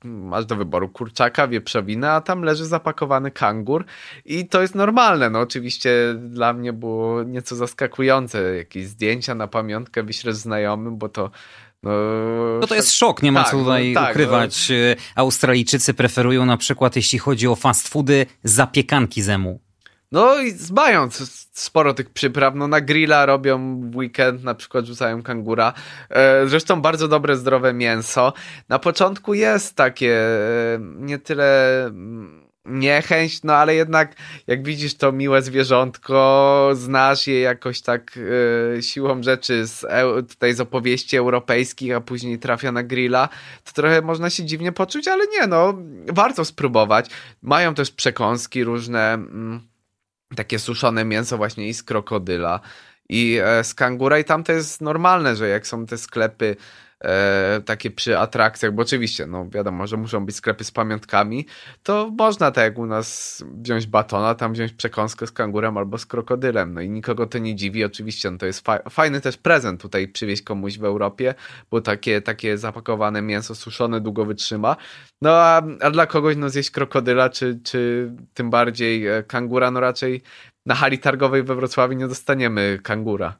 [0.03, 3.85] masz do wyboru kurczaka, wieprzowinę, a tam leży zapakowany kangur
[4.25, 5.29] i to jest normalne.
[5.29, 8.55] No oczywiście dla mnie było nieco zaskakujące.
[8.55, 11.31] Jakieś zdjęcia na pamiątkę wyślesz znajomym, bo to
[11.83, 11.91] no,
[12.61, 14.69] no to jest szok, nie ma tak, co tutaj no, tak, ukrywać.
[14.69, 14.75] No.
[15.15, 19.59] Australijczycy preferują na przykład, jeśli chodzi o fast foody, zapiekanki zemu.
[20.11, 21.09] No i zbają
[21.53, 22.55] sporo tych przypraw.
[22.55, 25.73] No na grilla robią weekend, na przykład rzucają kangura.
[26.09, 28.33] E, zresztą bardzo dobre, zdrowe mięso.
[28.69, 34.15] Na początku jest takie e, nie tyle mm, niechęć, no ale jednak
[34.47, 38.19] jak widzisz to miłe zwierzątko, znasz je jakoś tak
[38.77, 39.85] e, siłą rzeczy z,
[40.29, 43.29] tutaj z opowieści europejskich, a później trafia na grilla,
[43.63, 45.73] to trochę można się dziwnie poczuć, ale nie no,
[46.07, 47.09] warto spróbować.
[47.41, 49.68] Mają też przekąski różne, mm,
[50.35, 52.59] takie suszone mięso właśnie i z krokodyla
[53.09, 56.55] i e, z kangura i tam to jest normalne, że jak są te sklepy
[57.03, 61.45] e, takie przy atrakcjach, bo oczywiście, no wiadomo, że muszą być sklepy z pamiątkami,
[61.83, 66.05] to można tak jak u nas wziąć batona, tam wziąć przekąskę z kangurem albo z
[66.05, 69.81] krokodylem, no i nikogo to nie dziwi, oczywiście, no to jest fa fajny też prezent
[69.81, 71.35] tutaj przywieźć komuś w Europie,
[71.71, 74.75] bo takie, takie zapakowane mięso suszone długo wytrzyma,
[75.21, 79.79] no a, a dla kogoś no zjeść krokodyla, czy, czy tym bardziej e, kangura, no
[79.79, 80.21] raczej
[80.65, 83.37] na hali targowej we Wrocławiu nie dostaniemy kangura.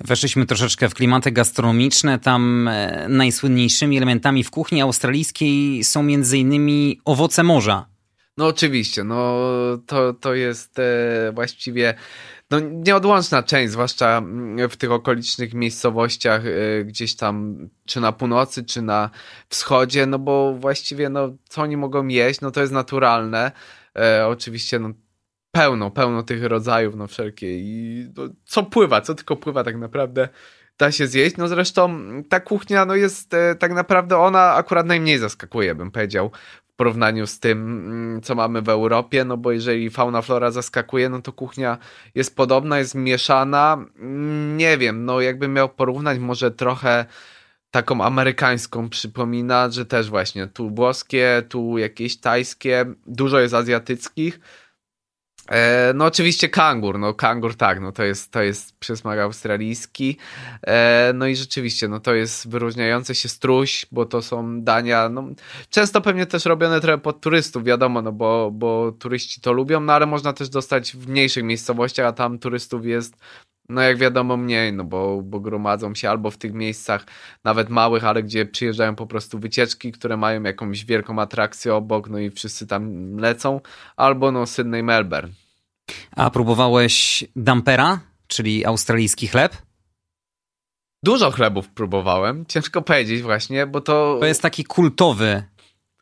[0.00, 2.18] Weszliśmy troszeczkę w klimaty gastronomiczne.
[2.18, 7.86] Tam e, najsłynniejszymi elementami w kuchni australijskiej są innymi owoce morza.
[8.36, 9.38] No oczywiście, no
[9.86, 11.94] to, to jest e, właściwie
[12.50, 14.22] no, nieodłączna część, zwłaszcza
[14.70, 19.10] w tych okolicznych miejscowościach, e, gdzieś tam czy na północy, czy na
[19.48, 23.52] wschodzie, no bo właściwie no, co oni mogą jeść, no to jest naturalne.
[23.98, 24.90] E, oczywiście no,
[25.56, 30.28] pełno, pełno tych rodzajów, no wszelkie i no, co pływa, co tylko pływa tak naprawdę
[30.78, 31.36] da się zjeść.
[31.36, 36.30] No zresztą ta kuchnia no jest e, tak naprawdę ona akurat najmniej zaskakuje, bym powiedział,
[36.68, 41.08] w porównaniu z tym, mm, co mamy w Europie, no bo jeżeli fauna, flora zaskakuje,
[41.08, 41.78] no to kuchnia
[42.14, 43.84] jest podobna, jest mieszana.
[44.56, 47.04] Nie wiem, no jakbym miał porównać może trochę
[47.70, 54.40] taką amerykańską przypomina, że też właśnie tu włoskie, tu jakieś tajskie, dużo jest azjatyckich.
[55.48, 60.16] E, no oczywiście kangur, no kangur tak, no to jest, to jest przysmak australijski,
[60.62, 65.24] e, no i rzeczywiście, no to jest wyróżniający się struś, bo to są dania, no
[65.70, 69.92] często pewnie też robione trochę pod turystów, wiadomo, no bo, bo turyści to lubią, no
[69.92, 73.16] ale można też dostać w mniejszych miejscowościach, a tam turystów jest
[73.68, 77.06] no jak wiadomo mniej, no bo, bo gromadzą się albo w tych miejscach
[77.44, 82.18] nawet małych, ale gdzie przyjeżdżają po prostu wycieczki, które mają jakąś wielką atrakcję obok, no
[82.18, 83.60] i wszyscy tam lecą,
[83.96, 85.32] albo no Sydney, Melbourne.
[86.16, 89.56] A próbowałeś dampera, czyli australijski chleb?
[91.02, 94.16] Dużo chlebów próbowałem, ciężko powiedzieć właśnie, bo to...
[94.20, 95.42] To jest taki kultowy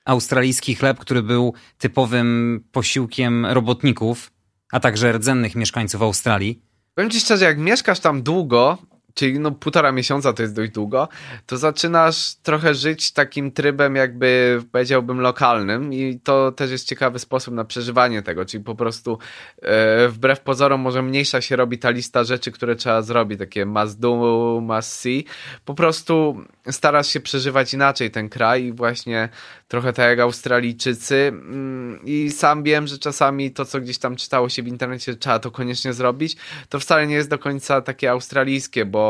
[0.05, 4.33] australijski chleb, który był typowym posiłkiem robotników,
[4.73, 6.63] a także rdzennych mieszkańców Australii.
[6.95, 8.79] Powiem ci szczerze, jak mieszkasz tam długo,
[9.15, 11.09] czyli no półtora miesiąca to jest dość długo,
[11.47, 17.55] to zaczynasz trochę żyć takim trybem jakby powiedziałbym lokalnym i to też jest ciekawy sposób
[17.55, 19.19] na przeżywanie tego, czyli po prostu
[19.63, 24.01] e, wbrew pozorom może mniejsza się robi ta lista rzeczy, które trzeba zrobić, takie must
[24.01, 25.25] do, must see,
[25.65, 29.29] po prostu starasz się przeżywać inaczej ten kraj i właśnie
[29.69, 34.49] trochę tak jak Australijczycy mm, i sam wiem, że czasami to, co gdzieś tam czytało
[34.49, 36.37] się w internecie, trzeba to koniecznie zrobić,
[36.69, 39.04] to wcale nie jest do końca takie australijskie, bo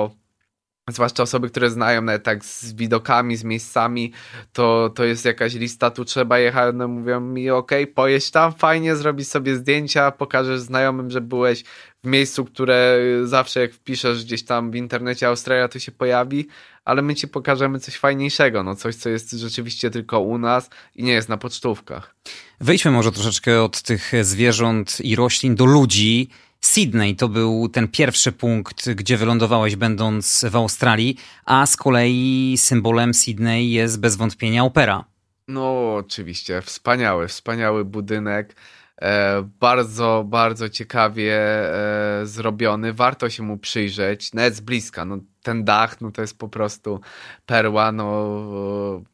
[0.90, 4.12] zwłaszcza osoby, które znają nawet tak z widokami, z miejscami,
[4.52, 8.96] to, to jest jakaś lista, tu trzeba jechać, no mówią mi, ok, pojeść tam, fajnie,
[8.96, 11.64] zrobić sobie zdjęcia, pokażesz znajomym, że byłeś
[12.04, 16.46] w miejscu, które zawsze jak wpiszesz gdzieś tam w internecie Australia, to się pojawi,
[16.84, 21.04] ale my ci pokażemy coś fajniejszego, no coś, co jest rzeczywiście tylko u nas i
[21.04, 22.14] nie jest na pocztówkach.
[22.60, 26.28] Wejdźmy może troszeczkę od tych zwierząt i roślin do ludzi.
[26.66, 33.14] Sydney to był ten pierwszy punkt, gdzie wylądowałeś będąc w Australii, a z kolei symbolem
[33.14, 35.04] Sydney jest bez wątpienia opera.
[35.48, 38.56] No, oczywiście, wspaniały, wspaniały budynek.
[39.02, 42.92] E, bardzo, bardzo ciekawie e, zrobiony.
[42.92, 45.04] Warto się mu przyjrzeć, nawet z bliska.
[45.04, 47.00] No, ten dach, no to jest po prostu
[47.46, 48.38] perła, no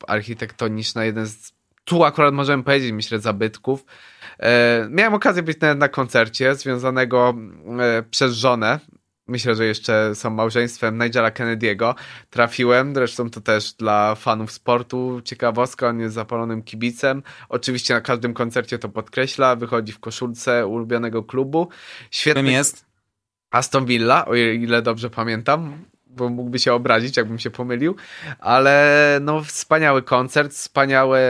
[0.07, 1.53] architektoniczna, jeden z,
[1.85, 3.85] tu akurat możemy powiedzieć, myślę, zabytków.
[4.43, 7.35] E, miałem okazję być nawet na koncercie związanego
[7.81, 8.79] e, przez żonę
[9.31, 11.95] myślę, że jeszcze są małżeństwem Nigela Kennedy'ego.
[12.31, 17.23] Trafiłem, zresztą to też dla fanów sportu ciekawostka, on jest zapalonym kibicem.
[17.49, 21.69] Oczywiście na każdym koncercie to podkreśla, wychodzi w koszulce ulubionego klubu.
[22.11, 22.43] Świetny...
[22.43, 22.87] Czym jest?
[23.51, 25.85] Aston Villa, o ile dobrze pamiętam
[26.17, 27.97] bo mógłby się obrazić, jakbym się pomylił,
[28.39, 31.21] ale no wspaniały koncert, wspaniałe,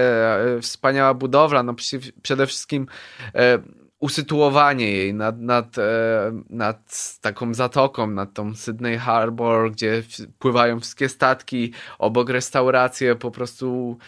[0.57, 1.75] e, wspaniała budowla, no
[2.23, 2.87] przede wszystkim
[3.35, 3.59] e,
[4.01, 10.03] usytuowanie jej nad, nad, e, nad taką zatoką, nad tą Sydney Harbor, gdzie
[10.39, 13.99] pływają wszystkie statki, obok restauracje, po prostu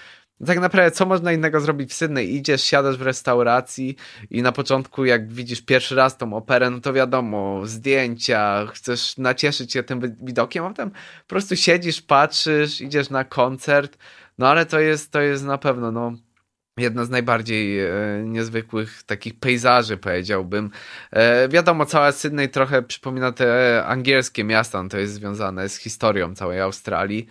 [0.47, 2.34] tak naprawdę co można innego zrobić w Sydney?
[2.34, 3.97] Idziesz, siadasz w restauracji
[4.30, 9.72] i na początku jak widzisz pierwszy raz tą operę, no to wiadomo, zdjęcia, chcesz nacieszyć
[9.72, 13.99] się tym widokiem, a potem po prostu siedzisz, patrzysz, idziesz na koncert,
[14.38, 16.12] no ale to jest, to jest na pewno, no
[16.76, 17.90] jedna z najbardziej e,
[18.24, 20.70] niezwykłych takich pejzaży, powiedziałbym.
[21.11, 26.34] E, wiadomo, cała Sydney trochę przypomina te angielskie miasta, no to jest związane z historią
[26.34, 27.28] całej Australii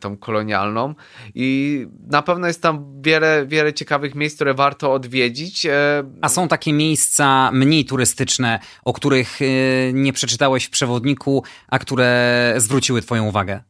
[0.00, 0.94] tą kolonialną
[1.34, 5.66] i na pewno jest tam wiele, wiele ciekawych miejsc, które warto odwiedzić.
[5.66, 9.44] E, a są takie miejsca mniej turystyczne, o których e,
[9.92, 13.62] nie przeczytałeś w przewodniku, a które zwróciły twoją uwagę?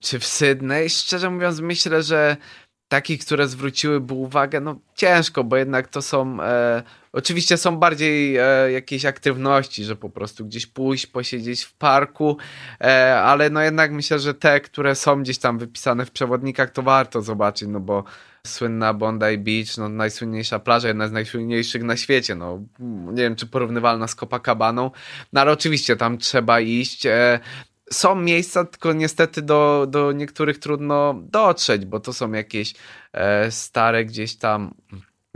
[0.00, 0.90] Czy w Sydney?
[0.90, 2.36] Szczerze mówiąc myślę, że
[2.88, 6.82] takich, które zwróciłyby uwagę, no ciężko, bo jednak to są, e,
[7.12, 12.36] oczywiście są bardziej e, jakieś aktywności, że po prostu gdzieś pójść, posiedzieć w parku,
[12.80, 16.82] e, ale no jednak myślę, że te, które są gdzieś tam wypisane w przewodnikach, to
[16.82, 18.04] warto zobaczyć, no bo
[18.46, 22.62] słynna Bondi Beach, no najsłynniejsza plaża, jedna z najsłynniejszych na świecie, no
[23.12, 24.90] nie wiem, czy porównywalna z Copacabaną,
[25.32, 27.40] no ale oczywiście tam trzeba iść, e,
[27.92, 32.74] są miejsca, tylko niestety do, do niektórych trudno dotrzeć, bo to są jakieś
[33.12, 34.74] e, stare gdzieś tam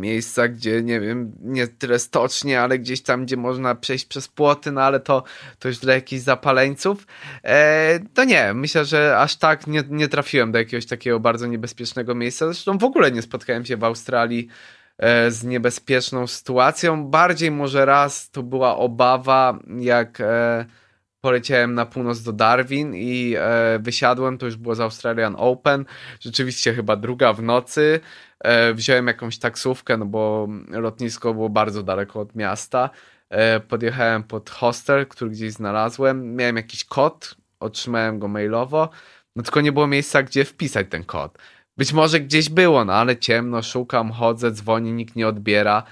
[0.00, 4.72] miejsca, gdzie nie wiem, nie tyle stocznie, ale gdzieś tam, gdzie można przejść przez płoty,
[4.72, 5.22] no ale to,
[5.58, 7.06] to już dla jakichś zapaleńców.
[7.44, 12.14] E, to nie, myślę, że aż tak nie, nie trafiłem do jakiegoś takiego bardzo niebezpiecznego
[12.14, 12.46] miejsca.
[12.46, 14.48] Zresztą w ogóle nie spotkałem się w Australii
[14.98, 17.04] e, z niebezpieczną sytuacją.
[17.06, 20.64] Bardziej może raz to była obawa, jak e,
[21.20, 25.84] poleciałem na północ do Darwin i e, wysiadłem, to już było z Australian Open,
[26.20, 28.00] rzeczywiście chyba druga w nocy,
[28.40, 32.90] e, wziąłem jakąś taksówkę, no bo lotnisko było bardzo daleko od miasta,
[33.28, 38.88] e, podjechałem pod hostel, który gdzieś znalazłem, miałem jakiś kod, otrzymałem go mailowo,
[39.36, 41.38] no tylko nie było miejsca, gdzie wpisać ten kod.
[41.76, 45.82] Być może gdzieś było, no ale ciemno, szukam, chodzę, dzwoni, nikt nie odbiera.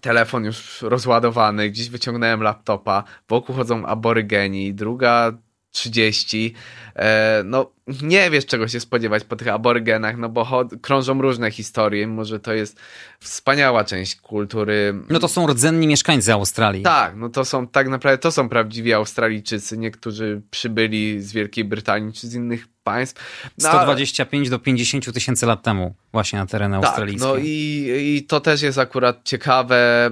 [0.00, 5.32] Telefon już rozładowany, gdzieś wyciągnąłem laptopa, wokół chodzą aborygeni, druga
[5.74, 6.54] 30.
[6.96, 7.70] E, no,
[8.02, 12.52] nie wiesz czego się spodziewać po tych aborygenach, no bo krążą różne historie, może to
[12.52, 12.80] jest
[13.20, 14.94] wspaniała część kultury.
[15.10, 16.82] No to są rdzenni mieszkańcy Australii.
[16.82, 22.12] Tak, no to są tak naprawdę, to są prawdziwi Australijczycy, niektórzy przybyli z Wielkiej Brytanii
[22.12, 23.48] czy z innych państw.
[23.58, 27.26] No, 125 do 50 tysięcy lat temu właśnie na tereny tak, australijskie.
[27.28, 30.10] No i, i to też jest akurat ciekawe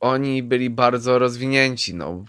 [0.00, 1.94] oni byli bardzo rozwinięci.
[1.94, 2.24] No,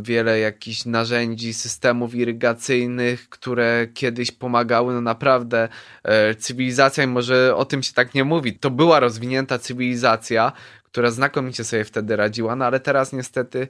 [0.00, 5.68] wiele jakichś narzędzi, systemów irygacyjnych, które kiedyś pomagały, no naprawdę
[6.02, 10.52] e, cywilizacja, może o tym się tak nie mówi, to była rozwinięta cywilizacja,
[10.84, 13.68] która znakomicie sobie wtedy radziła, no ale teraz niestety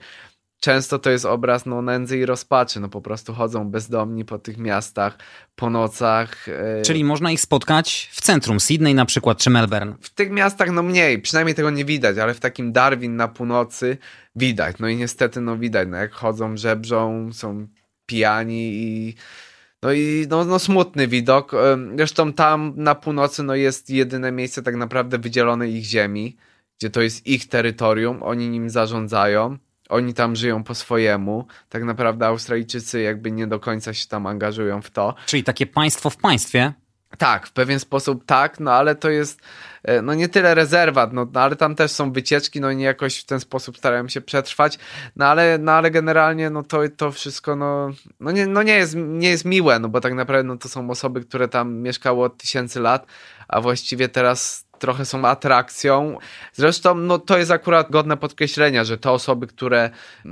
[0.62, 2.80] często to jest obraz no, nędzy i rozpaczy.
[2.80, 5.18] No po prostu chodzą bezdomni po tych miastach
[5.56, 6.48] po nocach.
[6.48, 9.94] E, Czyli można ich spotkać w centrum, Sydney na przykład, czy Melbourne?
[10.00, 13.98] W tych miastach no mniej, przynajmniej tego nie widać, ale w takim Darwin na północy
[14.36, 14.76] widać.
[14.78, 17.66] No i niestety no widać, no jak chodzą, żebrzą, są
[18.06, 19.14] pijani i
[19.82, 21.52] no i no, no smutny widok.
[21.96, 26.36] Zresztą tam na północy no jest jedyne miejsce tak naprawdę wydzielone ich ziemi,
[26.78, 29.58] gdzie to jest ich terytorium, oni nim zarządzają
[29.92, 31.46] oni tam żyją po swojemu.
[31.68, 35.14] Tak naprawdę Australijczycy jakby nie do końca się tam angażują w to.
[35.26, 36.72] Czyli takie państwo w państwie?
[37.18, 39.40] Tak, w pewien sposób tak, no ale to jest
[39.82, 42.84] e, no nie tyle rezerwat, no, no ale tam też są wycieczki, no i nie
[42.84, 44.78] jakoś w ten sposób starają się przetrwać,
[45.16, 47.90] no ale, no ale generalnie no to, to wszystko no,
[48.20, 50.90] no, nie, no nie, jest, nie jest miłe, no bo tak naprawdę no to są
[50.90, 53.06] osoby, które tam mieszkały od tysięcy lat,
[53.48, 56.18] a właściwie teraz trochę są atrakcją.
[56.52, 59.90] Zresztą no, to jest akurat godne podkreślenia, że te osoby, które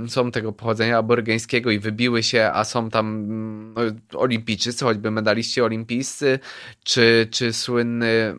[0.09, 3.27] są tego pochodzenia aborygeńskiego i wybiły się, a są tam
[3.75, 3.83] no,
[4.15, 6.39] olimpijczycy, choćby medaliści olimpijscy,
[6.85, 8.35] czy, czy słynny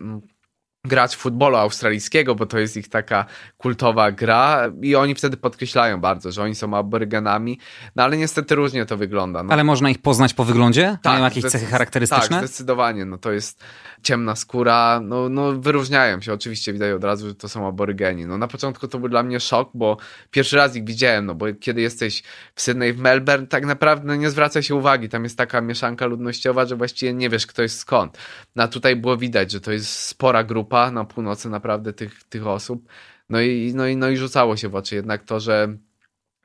[0.85, 3.25] grać futbolu australijskiego, bo to jest ich taka
[3.57, 7.59] kultowa gra i oni wtedy podkreślają bardzo, że oni są aborygenami,
[7.95, 9.43] no ale niestety różnie to wygląda.
[9.43, 9.53] No.
[9.53, 10.97] Ale można ich poznać po wyglądzie?
[11.03, 12.37] Tak, Mają jakieś cechy charakterystyczne?
[12.37, 13.05] Tak, zdecydowanie.
[13.05, 13.63] No to jest
[14.03, 16.33] ciemna skóra, no, no wyróżniają się.
[16.33, 18.25] Oczywiście widać od razu, że to są aborygeni.
[18.25, 19.97] No na początku to był dla mnie szok, bo
[20.31, 22.23] pierwszy raz ich widziałem, no bo kiedy jesteś
[22.55, 25.09] w Sydney, w Melbourne, tak naprawdę nie zwraca się uwagi.
[25.09, 28.17] Tam jest taka mieszanka ludnościowa, że właściwie nie wiesz, kto jest skąd.
[28.55, 32.47] No a tutaj było widać, że to jest spora grupa na północy naprawdę tych, tych
[32.47, 32.87] osób.
[33.29, 35.77] No i, no, i, no i rzucało się w oczy jednak to, że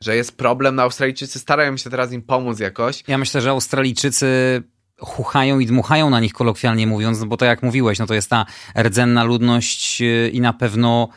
[0.01, 3.05] że jest problem, no Australijczycy starają się teraz im pomóc jakoś.
[3.09, 4.62] Ja myślę, że Australijczycy
[5.01, 8.31] chuchają i dmuchają na nich kolokwialnie mówiąc, no bo to jak mówiłeś, no to jest
[8.31, 8.47] ta
[8.83, 11.09] rdzenna ludność y, i na pewno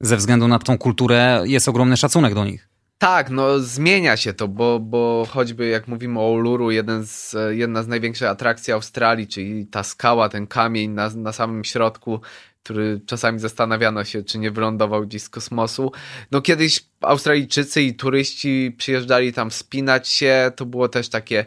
[0.00, 2.69] ze względu na tą kulturę jest ogromny szacunek do nich.
[3.00, 7.82] Tak, no zmienia się to, bo, bo choćby jak mówimy o Uluru, jeden z, jedna
[7.82, 12.20] z największych atrakcji Australii, czyli ta skała, ten kamień na, na samym środku,
[12.62, 15.92] który czasami zastanawiano się, czy nie wylądował gdzieś z kosmosu.
[16.30, 21.44] No kiedyś Australijczycy i turyści przyjeżdżali tam wspinać się, to było też takie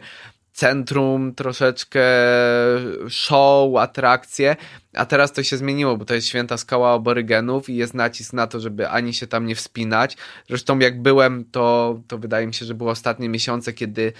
[0.54, 2.04] centrum, troszeczkę
[3.08, 4.56] show, atrakcje,
[4.94, 8.46] a teraz to się zmieniło, bo to jest święta skała aborygenów i jest nacisk na
[8.46, 10.16] to, żeby ani się tam nie wspinać.
[10.48, 14.12] Zresztą jak byłem, to, to wydaje mi się, że były ostatnie miesiące, kiedy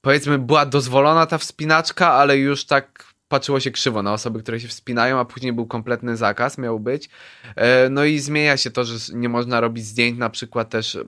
[0.00, 4.68] powiedzmy była dozwolona ta wspinaczka, ale już tak patrzyło się krzywo na osoby, które się
[4.68, 7.08] wspinają, a później był kompletny zakaz, miał być.
[7.56, 10.98] E, no i zmienia się to, że nie można robić zdjęć na przykład też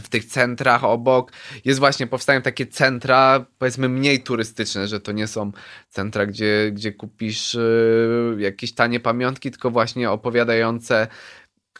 [0.00, 1.32] w tych centrach obok
[1.64, 5.52] jest właśnie, powstają takie centra, powiedzmy mniej turystyczne, że to nie są
[5.88, 11.06] centra, gdzie, gdzie kupisz y, jakieś tanie pamiątki, tylko właśnie opowiadające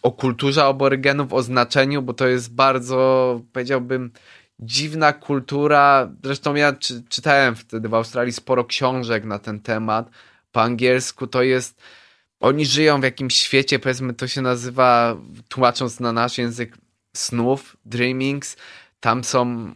[0.02, 4.10] o kulturze aborygenów, o znaczeniu, bo to jest bardzo, powiedziałbym,
[4.60, 6.10] dziwna kultura.
[6.24, 10.10] Zresztą ja czy, czytałem wtedy w Australii sporo książek na ten temat.
[10.52, 11.82] Po angielsku to jest.
[12.40, 15.16] Oni żyją w jakimś świecie, powiedzmy, to się nazywa,
[15.48, 16.76] tłumacząc na nasz język,
[17.16, 18.56] snów, dreamings.
[19.00, 19.74] Tam są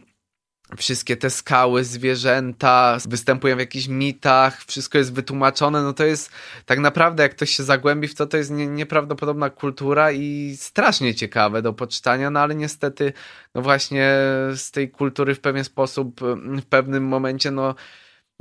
[0.77, 6.31] wszystkie te skały, zwierzęta, występują w jakichś mitach, wszystko jest wytłumaczone, no to jest
[6.65, 11.15] tak naprawdę, jak ktoś się zagłębi w to, to jest nie, nieprawdopodobna kultura i strasznie
[11.15, 13.13] ciekawe do poczytania, no ale niestety,
[13.55, 14.09] no właśnie
[14.55, 16.21] z tej kultury w pewien sposób,
[16.61, 17.75] w pewnym momencie, no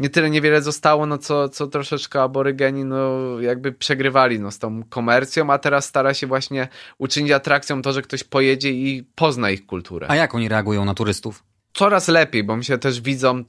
[0.01, 4.83] nie tyle niewiele zostało, no co, co troszeczkę aborygeni no jakby przegrywali no, z tą
[4.85, 9.67] komercją, a teraz stara się właśnie uczynić atrakcją to, że ktoś pojedzie i pozna ich
[9.67, 10.07] kulturę.
[10.11, 11.43] A jak oni reagują na turystów?
[11.73, 13.45] Coraz lepiej, bo myślę też widzą,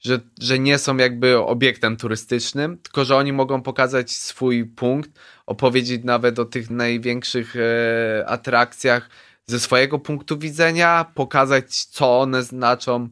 [0.00, 5.10] że, że nie są jakby obiektem turystycznym, tylko że oni mogą pokazać swój punkt,
[5.46, 9.10] opowiedzieć nawet o tych największych e, atrakcjach
[9.46, 13.08] ze swojego punktu widzenia, pokazać, co one znaczą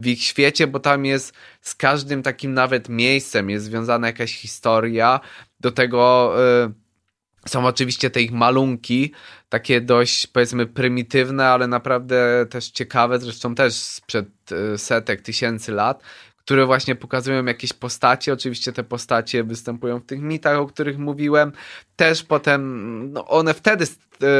[0.00, 5.20] w ich świecie, bo tam jest z każdym takim nawet miejscem jest związana jakaś historia.
[5.60, 6.34] Do tego
[6.66, 9.12] y, są oczywiście te ich malunki,
[9.48, 16.02] takie dość powiedzmy prymitywne, ale naprawdę też ciekawe, zresztą też sprzed y, setek, tysięcy lat,
[16.36, 18.32] które właśnie pokazują jakieś postacie.
[18.32, 21.52] Oczywiście te postacie występują w tych mitach, o których mówiłem.
[21.96, 23.86] Też potem no one wtedy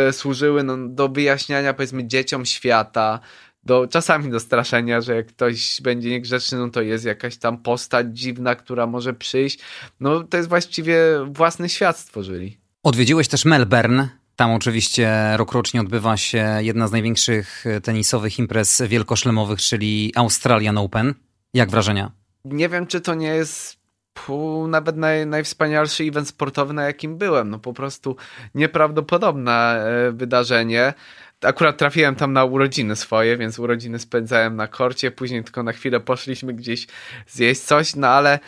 [0.08, 3.20] y, służyły no, do wyjaśniania powiedzmy dzieciom świata,
[3.66, 8.06] do, czasami do straszenia, że jak ktoś będzie niegrzeczny, no to jest jakaś tam postać
[8.18, 9.58] dziwna, która może przyjść.
[10.00, 10.98] No to jest właściwie
[11.30, 12.58] własny świat stworzyli.
[12.82, 14.08] Odwiedziłeś też Melbourne.
[14.36, 21.14] Tam oczywiście rokrocznie odbywa się jedna z największych tenisowych imprez wielkoszlemowych, czyli Australian Open.
[21.54, 22.10] Jak wrażenia?
[22.44, 23.76] Nie wiem, czy to nie jest
[24.14, 27.50] pół, nawet naj, najwspanialszy event sportowy, na jakim byłem.
[27.50, 28.16] No po prostu
[28.54, 30.94] nieprawdopodobne e, wydarzenie
[31.40, 36.00] akurat trafiłem tam na urodziny swoje, więc urodziny spędzałem na korcie, później tylko na chwilę
[36.00, 36.86] poszliśmy gdzieś
[37.26, 38.38] zjeść coś, no ale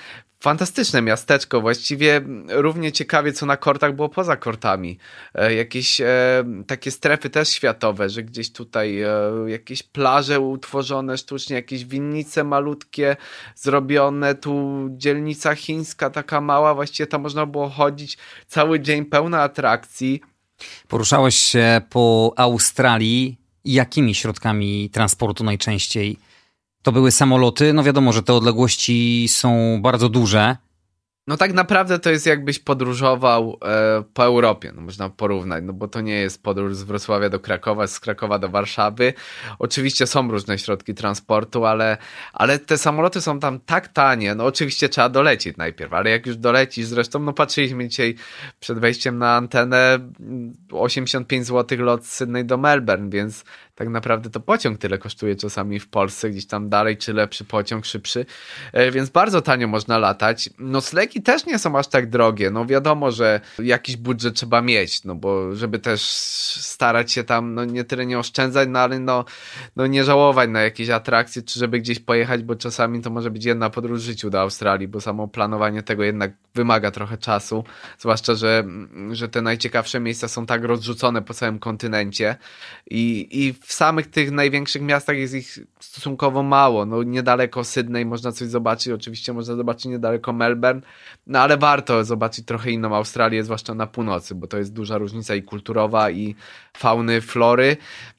[0.40, 4.98] fantastyczne miasteczko, właściwie równie ciekawie co na kortach było poza kortami.
[5.34, 9.10] E, jakieś e, takie strefy też światowe, że gdzieś tutaj e,
[9.46, 13.16] jakieś plaże utworzone sztucznie, jakieś winnice malutkie
[13.54, 20.20] zrobione, tu dzielnica chińska taka mała, właściwie tam można było chodzić cały dzień pełna atrakcji.
[20.88, 23.36] Poruszałeś się po Australii.
[23.64, 26.18] Jakimi środkami transportu najczęściej?
[26.82, 27.72] To były samoloty.
[27.72, 30.56] No wiadomo, że te odległości są bardzo duże.
[31.28, 35.88] No tak naprawdę to jest jakbyś podróżował e, po Europie, no można porównać, no bo
[35.88, 39.14] to nie jest podróż z Wrocławia do Krakowa, z Krakowa do Warszawy.
[39.58, 41.96] Oczywiście są różne środki transportu, ale,
[42.32, 46.36] ale te samoloty są tam tak tanie, no oczywiście trzeba dolecieć najpierw, ale jak już
[46.36, 48.14] dolecisz, zresztą no patrzyliśmy dzisiaj
[48.60, 49.98] przed wejściem na antenę
[50.72, 53.44] 85 zł lot z Sydney do Melbourne, więc
[53.78, 57.86] tak naprawdę to pociąg tyle kosztuje czasami w Polsce, gdzieś tam dalej, czy lepszy pociąg,
[57.86, 58.26] szybszy,
[58.72, 60.50] e, więc bardzo tanio można latać.
[60.58, 65.14] Noclegi też nie są aż tak drogie, no wiadomo, że jakiś budżet trzeba mieć, no
[65.14, 66.02] bo żeby też
[66.60, 69.24] starać się tam, no nie tyle nie oszczędzać, no ale no,
[69.76, 73.44] no nie żałować na jakieś atrakcje, czy żeby gdzieś pojechać, bo czasami to może być
[73.44, 77.64] jedna podróż w życiu do Australii, bo samo planowanie tego jednak wymaga trochę czasu,
[77.98, 78.64] zwłaszcza, że,
[79.12, 82.36] że te najciekawsze miejsca są tak rozrzucone po całym kontynencie
[82.90, 86.86] i, i w samych tych największych miastach jest ich stosunkowo mało.
[86.86, 90.80] No, niedaleko Sydney można coś zobaczyć, oczywiście można zobaczyć niedaleko Melbourne,
[91.26, 95.34] no ale warto zobaczyć trochę inną Australię, zwłaszcza na północy, bo to jest duża różnica
[95.34, 96.34] i kulturowa, i
[96.76, 97.76] fauny, flory.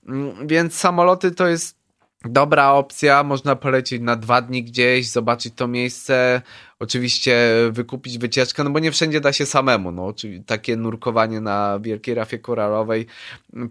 [0.07, 1.77] Mm, więc samoloty to jest
[2.25, 6.41] dobra opcja, można polecieć na dwa dni gdzieś, zobaczyć to miejsce,
[6.79, 11.79] oczywiście wykupić wycieczkę, no bo nie wszędzie da się samemu, no, czyli takie nurkowanie na
[11.79, 13.05] wielkiej rafie koralowej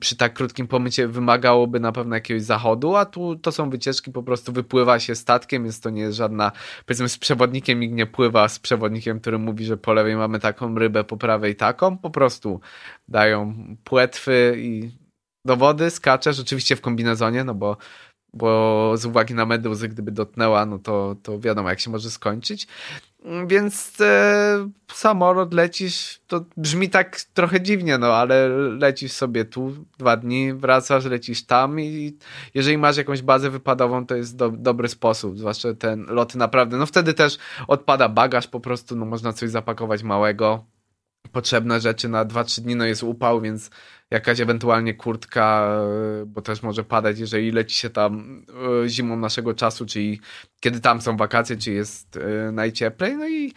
[0.00, 4.22] przy tak krótkim pomycie wymagałoby na pewno jakiegoś zachodu, a tu to są wycieczki, po
[4.22, 6.52] prostu wypływa się statkiem, więc to nie jest żadna,
[6.86, 10.78] powiedzmy z przewodnikiem nikt nie pływa z przewodnikiem, który mówi, że po lewej mamy taką
[10.78, 12.60] rybę, po prawej taką, po prostu
[13.08, 13.54] dają
[13.84, 14.90] płetwy i
[15.44, 17.76] do wody, skaczesz, oczywiście w kombinezonie, no bo
[18.34, 22.66] bo z uwagi na meduzy, gdyby dotknęła, no to, to wiadomo, jak się może skończyć.
[23.46, 28.48] Więc e, samolot lecisz, to brzmi tak trochę dziwnie, no ale
[28.78, 32.16] lecisz sobie tu dwa dni, wracasz, lecisz tam i
[32.54, 36.86] jeżeli masz jakąś bazę wypadową, to jest do, dobry sposób, zwłaszcza ten loty naprawdę, no
[36.86, 40.64] wtedy też odpada bagaż po prostu, no można coś zapakować małego,
[41.32, 43.70] potrzebne rzeczy na 2-3 dni, no jest upał, więc
[44.10, 45.70] jakaś ewentualnie kurtka,
[46.22, 48.44] e, bo też może padać, jeżeli leci się tam
[48.84, 50.20] e, zimą naszego czasu, czyli
[50.60, 53.52] kiedy tam są wakacje, czy jest e, najcieplej, no i,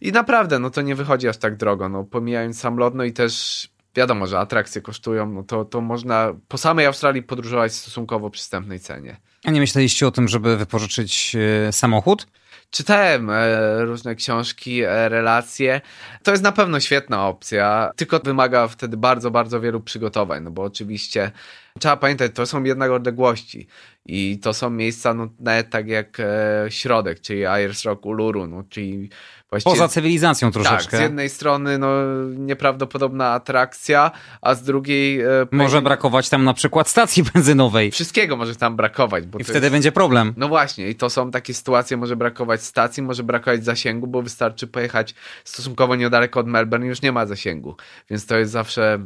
[0.00, 3.12] i naprawdę, no to nie wychodzi aż tak drogo, no pomijając sam lot, no i
[3.12, 3.64] też
[3.96, 8.80] wiadomo, że atrakcje kosztują, no to, to można po samej Australii podróżować w stosunkowo przystępnej
[8.80, 9.16] cenie.
[9.44, 11.36] A nie myśleliście o tym, żeby wypożyczyć
[11.70, 12.26] samochód?
[12.74, 15.80] Czytałem e, różne książki, e, relacje.
[16.22, 20.62] To jest na pewno świetna opcja, tylko wymaga wtedy bardzo, bardzo wielu przygotowań, no bo
[20.62, 21.30] oczywiście
[21.78, 23.66] trzeba pamiętać, to są jednak odległości
[24.06, 28.64] i to są miejsca, no nawet tak jak e, środek, czyli Ayers Rock, Uluru, no
[28.68, 29.10] czyli
[29.50, 30.90] Właściwie, Poza cywilizacją troszeczkę.
[30.90, 31.88] Tak, z jednej strony no,
[32.36, 34.10] nieprawdopodobna atrakcja,
[34.42, 35.20] a z drugiej...
[35.20, 37.90] E, może brakować tam na przykład stacji benzynowej.
[37.90, 39.24] Wszystkiego może tam brakować.
[39.38, 39.72] I wtedy jest...
[39.72, 40.34] będzie problem.
[40.36, 44.66] No właśnie, i to są takie sytuacje, może brakować stacji, może brakować zasięgu, bo wystarczy
[44.66, 45.14] pojechać
[45.44, 47.76] stosunkowo niedaleko od Melbourne i już nie ma zasięgu.
[48.10, 48.98] Więc to jest zawsze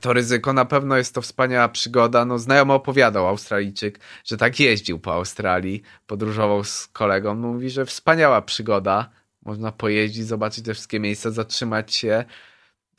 [0.00, 0.52] to ryzyko.
[0.52, 2.24] Na pewno jest to wspaniała przygoda.
[2.24, 7.34] No, znajomo opowiadał Australijczyk, że tak jeździł po Australii, podróżował z kolegą.
[7.34, 9.10] No, mówi, że wspaniała przygoda
[9.48, 12.24] można pojeździć, zobaczyć te wszystkie miejsca, zatrzymać się.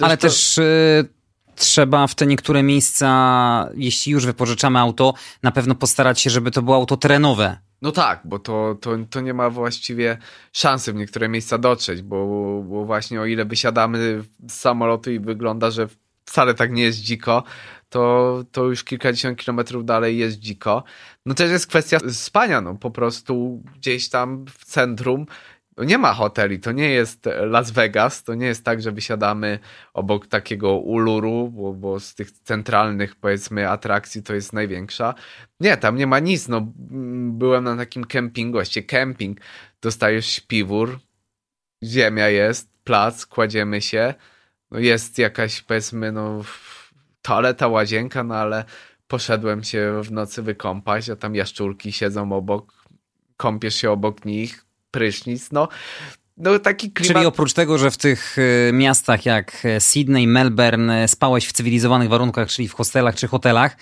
[0.02, 1.08] Ale też y,
[1.56, 5.14] trzeba w te niektóre miejsca, jeśli już wypożyczamy auto,
[5.44, 7.58] na pewno postarać się, żeby to było auto terenowe.
[7.82, 10.18] No tak, bo to, to, to nie ma właściwie
[10.54, 12.26] szansy w niektóre miejsca dotrzeć, bo,
[12.70, 15.88] bo właśnie o ile wysiadamy z samolotu i wygląda, że
[16.30, 17.44] wcale tak nie jest dziko,
[17.90, 20.84] to, to już kilkadziesiąt kilometrów dalej jest dziko.
[21.26, 25.26] No też jest kwestia spania, no po prostu gdzieś tam w centrum
[25.86, 29.60] nie ma hoteli, to nie jest Las Vegas, to nie jest tak, że wysiadamy
[29.94, 35.16] obok takiego uluru, bo, bo z tych centralnych powiedzmy atrakcji to jest największa.
[35.60, 36.74] Nie, tam nie ma nic, no
[37.32, 39.40] byłem na takim kempingu, właściwie kemping,
[39.82, 41.00] dostajesz śpiwór,
[41.84, 44.14] ziemia jest, plac, kładziemy się,
[44.72, 46.42] no jest jakaś powiedzmy no
[47.22, 48.66] toaleta, łazienka, no ale
[49.08, 52.74] poszedłem się w nocy wykąpać, a tam jaszczurki siedzą obok,
[53.38, 55.68] kąpiesz się obok nich, prysznic, no.
[56.38, 57.14] No, taki klimat...
[57.16, 62.48] Czyli oprócz tego, że w tych y, miastach jak Sydney, Melbourne spałeś w cywilizowanych warunkach,
[62.48, 63.78] czyli w hostelach czy hotelach,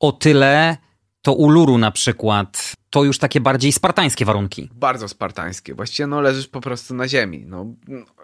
[0.00, 0.76] o tyle
[1.22, 4.70] to Uluru na przykład, to już takie bardziej spartańskie warunki.
[4.74, 5.74] Bardzo spartańskie.
[5.74, 7.44] Właściwie no leżysz po prostu na ziemi.
[7.46, 7.66] No,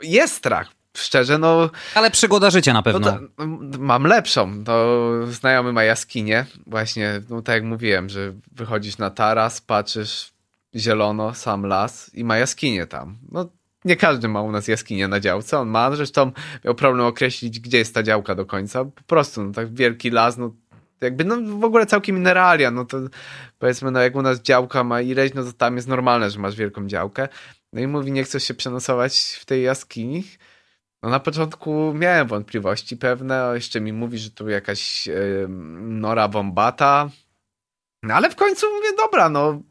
[0.03, 1.71] jest strach, szczerze, no...
[1.95, 3.01] Ale przygoda życia na pewno.
[3.01, 3.47] No to,
[3.79, 4.65] mam lepszą.
[4.65, 6.47] To znajomy ma jaskinię.
[6.67, 10.33] Właśnie, no tak jak mówiłem, że wychodzisz na taras, patrzysz
[10.77, 13.19] zielono, sam las i ma jaskinię tam.
[13.33, 13.49] No
[13.85, 16.33] nie każdy ma u nas jaskinię na działce, on ma, zresztą
[16.65, 18.85] miał problem określić, gdzie jest ta działka do końca.
[18.85, 20.55] Po prostu, no tak wielki las, no
[21.01, 22.99] jakby no w ogóle całkiem inne realia, no to
[23.59, 26.57] powiedzmy, no jak u nas działka ma ileś, no to tam jest normalne, że masz
[26.57, 27.29] wielką działkę.
[27.73, 30.25] No i mówi, nie chcesz się przenosować w tej jaskini?
[31.03, 35.47] No na początku miałem wątpliwości pewne, jeszcze mi mówi, że tu jakaś yy,
[35.79, 37.11] nora bombata,
[38.03, 39.63] no ale w końcu mówię, dobra, no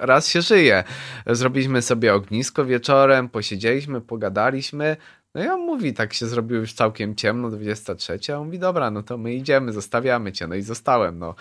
[0.00, 0.84] raz się żyje.
[1.26, 4.96] Zrobiliśmy sobie ognisko wieczorem, posiedzieliśmy, pogadaliśmy.
[5.34, 8.90] No i on mówi, tak się zrobiło już całkiem ciemno, 23, a on mówi, dobra,
[8.90, 10.46] no to my idziemy, zostawiamy cię.
[10.46, 11.34] No i zostałem, no.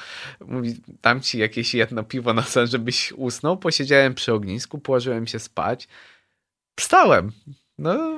[0.48, 3.58] Mówi, dam ci jakieś jedno piwo na sen, żebyś usnął.
[3.58, 5.88] Posiedziałem przy ognisku, położyłem się spać.
[6.80, 7.32] Wstałem.
[7.82, 8.18] No,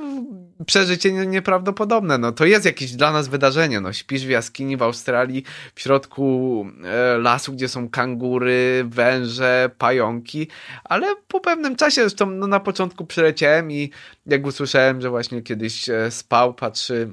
[0.65, 2.17] przeżycie nieprawdopodobne.
[2.17, 3.81] No, to jest jakieś dla nas wydarzenie.
[3.81, 5.43] No, śpisz w jaskini w Australii,
[5.75, 10.47] w środku e, lasu, gdzie są kangury, węże, pająki,
[10.83, 13.91] ale po pewnym czasie, zresztą no, na początku przyleciałem i
[14.25, 17.09] jak usłyszałem, że właśnie kiedyś e, spał, patrzy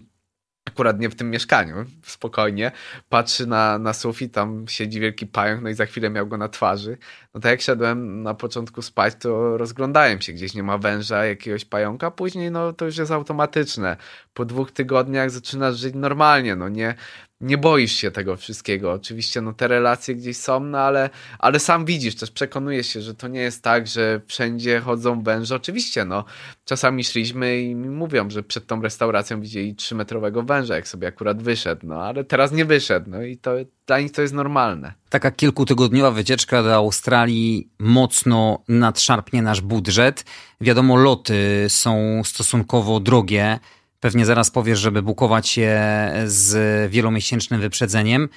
[0.64, 2.72] akurat nie w tym mieszkaniu, spokojnie,
[3.08, 6.48] patrzy na, na sufit, tam siedzi wielki pająk, no i za chwilę miał go na
[6.48, 6.98] twarzy.
[7.34, 11.64] No tak jak szedłem na początku spać, to rozglądałem się, gdzieś nie ma węża, jakiegoś
[11.64, 13.96] pająka, później no to już jest automatyczne.
[14.34, 16.94] Po dwóch tygodniach zaczynasz żyć normalnie, no nie,
[17.40, 18.92] nie boisz się tego wszystkiego.
[18.92, 23.14] Oczywiście no te relacje gdzieś są, no ale, ale sam widzisz, też przekonujesz się, że
[23.14, 25.56] to nie jest tak, że wszędzie chodzą węże.
[25.56, 26.24] Oczywiście, no
[26.64, 31.86] czasami szliśmy i mówią, że przed tą restauracją widzieli trzymetrowego węża, jak sobie akurat wyszedł,
[31.86, 33.52] no ale teraz nie wyszedł, no i to
[33.86, 34.92] dla nich to jest normalne.
[35.08, 40.24] Taka kilkutygodniowa wycieczka do Australii mocno nadszarpnie nasz budżet.
[40.60, 43.58] Wiadomo, loty są stosunkowo drogie
[44.00, 48.28] Pewnie zaraz powiesz, żeby bukować je z wielomiesięcznym wyprzedzeniem.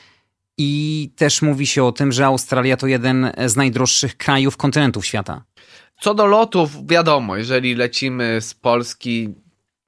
[0.58, 5.44] I też mówi się o tym, że Australia to jeden z najdroższych krajów kontynentów świata.
[6.02, 9.34] Co do lotów, wiadomo, jeżeli lecimy z Polski,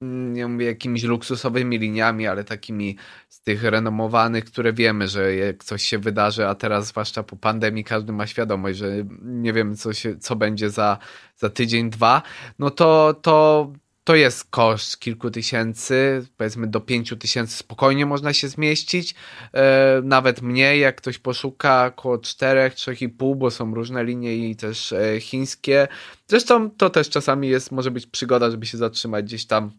[0.01, 2.97] nie mówię jakimiś luksusowymi liniami, ale takimi
[3.30, 7.84] z tych renomowanych, które wiemy, że jak coś się wydarzy, a teraz zwłaszcza po pandemii
[7.84, 10.97] każdy ma świadomość, że nie wiemy co, się, co będzie za,
[11.38, 12.21] za tydzień, dwa,
[12.59, 13.71] no to, to
[14.05, 19.15] to jest koszt kilku tysięcy, powiedzmy do pięciu tysięcy spokojnie można się zmieścić,
[19.53, 24.35] e, nawet mniej, jak ktoś poszuka około czterech, trzech i pół, bo są różne linie
[24.35, 25.87] i też e, chińskie.
[26.27, 29.71] Zresztą to też czasami jest, może być przygoda, żeby się zatrzymać gdzieś tam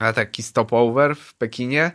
[0.00, 1.92] na taki stopover w Pekinie.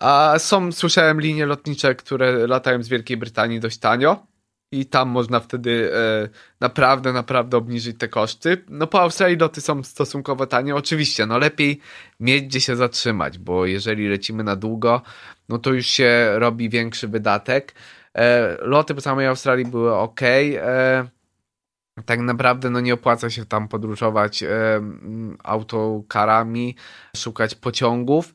[0.00, 4.33] A są, słyszałem linie lotnicze, które latają z Wielkiej Brytanii dość tanio
[4.80, 6.28] i tam można wtedy e,
[6.60, 8.64] naprawdę, naprawdę obniżyć te koszty.
[8.68, 11.80] No po Australii loty są stosunkowo tanie, oczywiście, no lepiej
[12.20, 15.02] mieć gdzie się zatrzymać, bo jeżeli lecimy na długo,
[15.48, 17.74] no to już się robi większy wydatek.
[18.14, 20.20] E, loty po samej Australii były ok.
[20.22, 21.08] E,
[22.06, 24.48] tak naprawdę no nie opłaca się tam podróżować e,
[25.42, 26.76] autokarami,
[27.16, 28.34] szukać pociągów.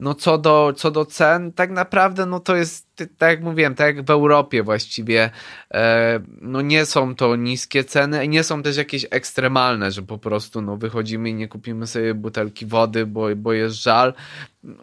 [0.00, 3.96] No co do, co do cen, tak naprawdę no to jest tak jak mówiłem, tak
[3.96, 5.30] jak w Europie właściwie,
[5.74, 10.18] e, no nie są to niskie ceny i nie są też jakieś ekstremalne, że po
[10.18, 14.14] prostu no wychodzimy i nie kupimy sobie butelki wody, bo, bo jest żal.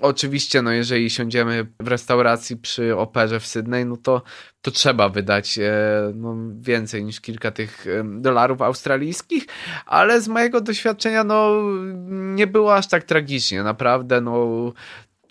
[0.02, 4.22] Oczywiście, no jeżeli siądziemy w restauracji przy operze w Sydney, no to,
[4.62, 5.72] to trzeba wydać e,
[6.16, 9.46] no, więcej niż kilka tych dolarów australijskich,
[9.86, 11.62] ale z mojego doświadczenia no
[12.10, 14.74] nie było aż tak tragicznie, naprawdę no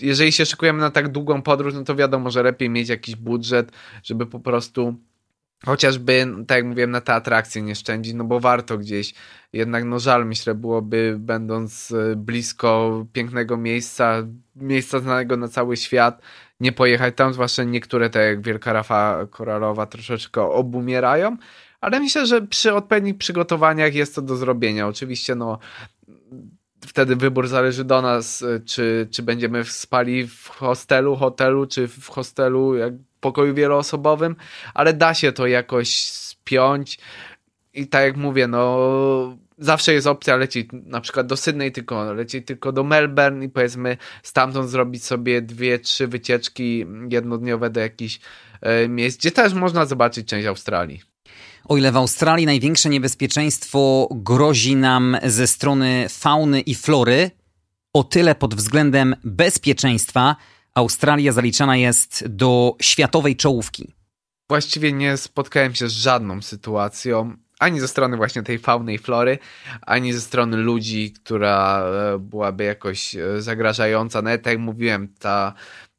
[0.02, 3.72] jeżeli się szykujemy na tak długą podróż, no to wiadomo, że lepiej mieć jakiś budżet,
[4.02, 4.94] żeby po prostu
[5.64, 9.14] chociażby, tak jak mówiłem, na te atrakcje nie szczędzić, no bo warto gdzieś.
[9.52, 14.22] Jednak no żal, myślę, byłoby będąc e, blisko pięknego miejsca,
[14.56, 16.22] miejsca znanego na cały świat,
[16.60, 21.36] nie pojechać tam, zwłaszcza niektóre, tak jak Wielka Rafa Koralowa, troszeczkę obumierają,
[21.80, 24.88] ale myślę, że przy odpowiednich przygotowaniach jest to do zrobienia.
[24.88, 25.58] Oczywiście, no
[26.86, 32.08] wtedy wybór zależy do nas, e, czy, czy będziemy spali w hostelu, hotelu, czy w
[32.08, 34.36] hostelu, jak pokoju wieloosobowym,
[34.74, 36.98] ale da się to jakoś spiąć
[37.74, 42.46] i tak jak mówię, no zawsze jest opcja lecieć na przykład do Sydney tylko, lecieć
[42.46, 48.20] tylko do Melbourne i powiedzmy stamtąd zrobić sobie dwie, trzy wycieczki jednodniowe do jakichś
[48.60, 51.15] e, miejsc, gdzie też można zobaczyć część Australii.
[51.68, 57.30] O ile w Australii największe niebezpieczeństwo grozi nam ze strony fauny i flory,
[57.92, 60.36] o tyle pod względem bezpieczeństwa
[60.74, 63.94] Australia zaliczana jest do światowej czołówki.
[64.48, 69.38] Właściwie nie spotkałem się z żadną sytuacją, ani ze strony właśnie tej fauny i flory,
[69.82, 71.82] ani ze strony ludzi, która
[72.14, 74.22] e, byłaby jakoś e, zagrażająca.
[74.22, 75.54] Nawet tak jak mówiłem, ta,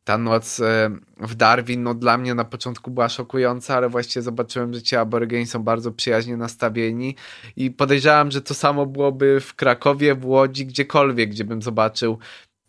[0.07, 4.73] ta noc e, w Darwin, no dla mnie na początku była szokująca, ale właściwie zobaczyłem,
[4.73, 7.15] że ci aborygeni są bardzo przyjaźnie nastawieni
[7.55, 12.17] i podejrzewam, że to samo byłoby w Krakowie, w Łodzi, gdziekolwiek, gdzie bym zobaczył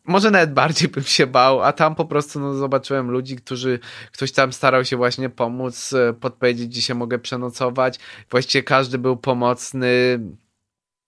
[0.04, 3.78] może nawet bardziej bym się bał, a tam po prostu no, zobaczyłem ludzi, którzy,
[4.12, 7.98] ktoś tam starał się właśnie pomóc, e, podpowiedzieć, gdzie się mogę przenocować.
[8.30, 10.20] Właściwie każdy był pomocny.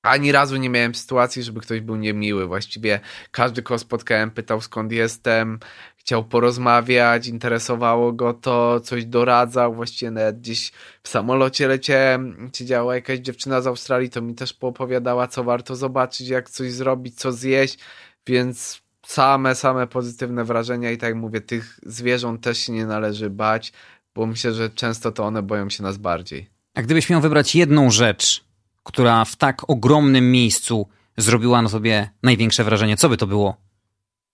[0.03, 2.47] Ani razu nie miałem sytuacji, żeby ktoś był niemiły.
[2.47, 5.59] Właściwie każdy, kogo spotkałem, pytał skąd jestem,
[5.97, 9.75] chciał porozmawiać, interesowało go to, coś doradzał.
[9.75, 10.73] Właściwie nawet gdzieś
[11.03, 16.29] w samolocie leciałem, siedziała jakaś dziewczyna z Australii, to mi też poopowiadała, co warto zobaczyć,
[16.29, 17.79] jak coś zrobić, co zjeść,
[18.27, 23.31] więc same, same pozytywne wrażenia i tak jak mówię, tych zwierząt też się nie należy
[23.31, 23.73] bać,
[24.15, 26.51] bo myślę, że często to one boją się nas bardziej.
[26.75, 28.45] A gdybyś miał wybrać jedną rzecz,
[28.83, 33.57] która w tak ogromnym miejscu zrobiła na sobie największe wrażenie, co by to było?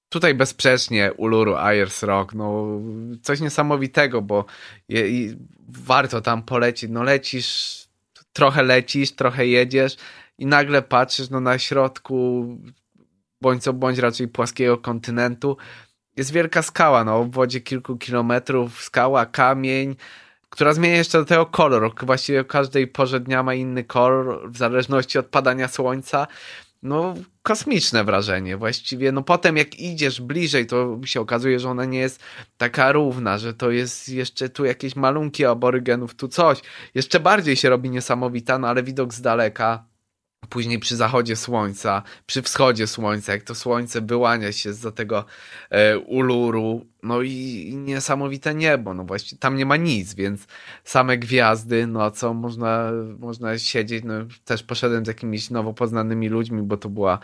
[0.08, 2.66] Tutaj bezsprzecznie Uluru, Ayers Rock, no
[3.22, 4.44] coś niesamowitego, bo
[4.88, 5.04] je,
[5.68, 6.90] warto tam polecieć.
[6.90, 7.82] No lecisz,
[8.32, 9.96] trochę lecisz, trochę jedziesz
[10.38, 12.46] i nagle patrzysz no na środku
[13.40, 15.56] bądź co bądź raczej płaskiego kontynentu,
[16.16, 19.96] jest wielka skała, no, w wodzie kilku kilometrów, skała, kamień,
[20.56, 21.94] która zmienia jeszcze do tego kolor.
[22.02, 26.26] Właściwie w każdej porze dnia ma inny kolor, w zależności od padania słońca.
[26.82, 29.12] No, kosmiczne wrażenie właściwie.
[29.12, 32.20] No potem jak idziesz bliżej, to się okazuje, że ona nie jest
[32.58, 36.62] taka równa, że to jest jeszcze tu jakieś malunki aborygenów, tu coś.
[36.94, 39.84] Jeszcze bardziej się robi niesamowita, no ale widok z daleka
[40.48, 45.24] Później przy zachodzie słońca, przy wschodzie słońca, jak to słońce wyłania się za tego
[45.70, 47.30] e, uluru, no i,
[47.68, 50.46] i, niesamowite niebo, no właściwie tam nie ma nic, więc
[50.84, 56.62] same gwiazdy, no co można, można siedzieć, no też poszedłem z jakimiś nowo poznanymi ludźmi,
[56.62, 57.18] bo to była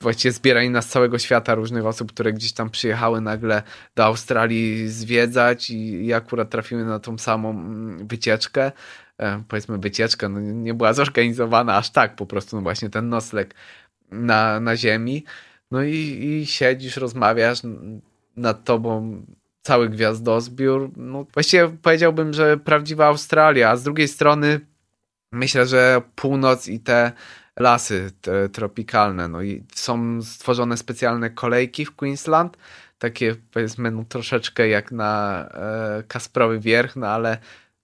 [0.00, 3.62] właściwie zbieranie z całego świata różnych osób, które gdzieś tam przyjechały nagle
[3.94, 8.72] do Australii zwiedzać i, i akurat trafiły na tą samą mm, wycieczkę,
[9.48, 13.54] powiedzmy wycieczka no nie była zorganizowana aż tak, po prostu no właśnie ten nocleg
[14.10, 15.24] na, na ziemi.
[15.70, 17.58] No i, i siedzisz, rozmawiasz
[18.36, 19.22] nad tobą
[19.62, 20.90] cały gwiazdozbiór.
[20.96, 24.60] No właściwie powiedziałbym, że prawdziwa Australia, a z drugiej strony
[25.32, 27.12] myślę, że północ i te
[27.58, 32.56] lasy te tropikalne, no i są stworzone specjalne kolejki w Queensland,
[32.98, 37.38] takie powiedzmy no, troszeczkę jak na e, Kasprowy Wierch, no ale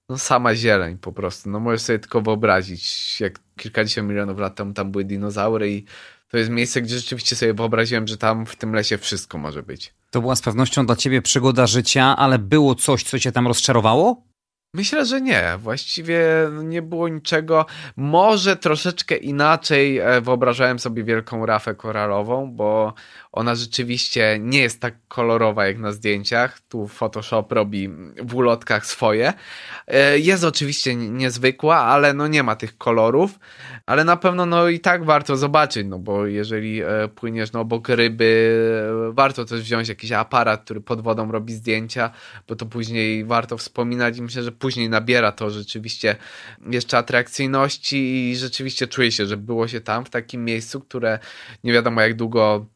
[0.08, 1.50] no sama zieleń po prostu.
[1.50, 5.84] No możesz sobie tylko wyobrazić, jak kilkadziesiąt milionów lat temu tam były dinozaury i
[6.28, 9.94] to jest miejsce, gdzie rzeczywiście sobie wyobraziłem, że tam w tym lesie wszystko może być.
[10.10, 14.22] To była z pewnością dla ciebie przygoda życia, ale było coś, co cię tam rozczarowało?
[14.74, 15.58] Myślę, że nie.
[15.58, 16.20] Właściwie
[16.64, 17.66] nie było niczego.
[17.96, 22.94] Może troszeczkę inaczej e, wyobrażałem sobie wielką rafę koralową, bo
[23.32, 26.60] ona rzeczywiście nie jest tak kolorowa jak na zdjęciach.
[26.68, 27.88] Tu Photoshop robi
[28.22, 29.32] w ulotkach swoje.
[29.86, 33.38] E, jest oczywiście niezwykła, ale no nie ma tych kolorów.
[33.86, 37.88] Ale na pewno no i tak warto zobaczyć, no bo jeżeli e, płyniesz no obok
[37.88, 38.58] ryby,
[39.12, 42.10] warto też wziąć jakiś aparat, który pod wodą robi zdjęcia,
[42.48, 46.16] bo to później warto wspominać i myślę, że później nabiera to rzeczywiście
[46.70, 51.18] jeszcze atrakcyjności i rzeczywiście czuję się, że było się tam w takim miejscu, które
[51.64, 52.66] nie wiadomo jak długo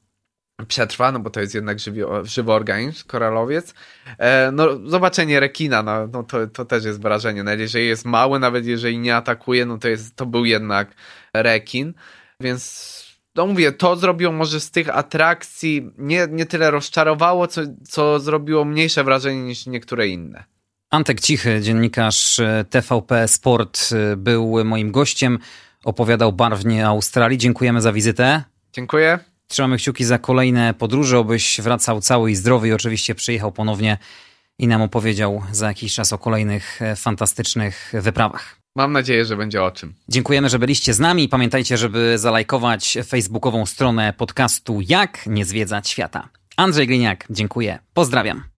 [0.64, 3.74] przetrwa, no bo to jest jednak żywy, żywy organizm, koralowiec.
[4.18, 7.42] E, no, zobaczenie rekina, no, no to, to też jest wrażenie.
[7.42, 10.94] Nawet jeżeli jest mały, nawet jeżeli nie atakuje, no to, jest, to był jednak
[11.34, 11.94] rekin,
[12.40, 12.96] więc
[13.34, 18.64] no mówię, to zrobiło może z tych atrakcji nie, nie tyle rozczarowało, co, co zrobiło
[18.64, 20.44] mniejsze wrażenie niż niektóre inne.
[20.90, 25.38] Antek Cichy, dziennikarz e, TVP Sport, e, był moim gościem.
[25.84, 27.38] Opowiadał barwnie o Australii.
[27.38, 28.44] Dziękujemy za wizytę.
[28.72, 29.35] Dziękuję.
[29.48, 33.98] Trzymamy kciuki za kolejne podróże, obyś wracał cały i zdrowy i oczywiście przyjechał ponownie
[34.58, 38.56] i nam opowiedział za jakiś czas o kolejnych e, fantastycznych wyprawach.
[38.76, 39.94] Mam nadzieję, że będzie o czym.
[40.08, 41.28] Dziękujemy, że byliście z nami.
[41.28, 46.28] Pamiętajcie, żeby zalajkować facebookową stronę podcastu Jak nie zwiedzać świata.
[46.56, 47.78] Andrzej Gliniak, dziękuję.
[47.94, 48.42] Pozdrawiam.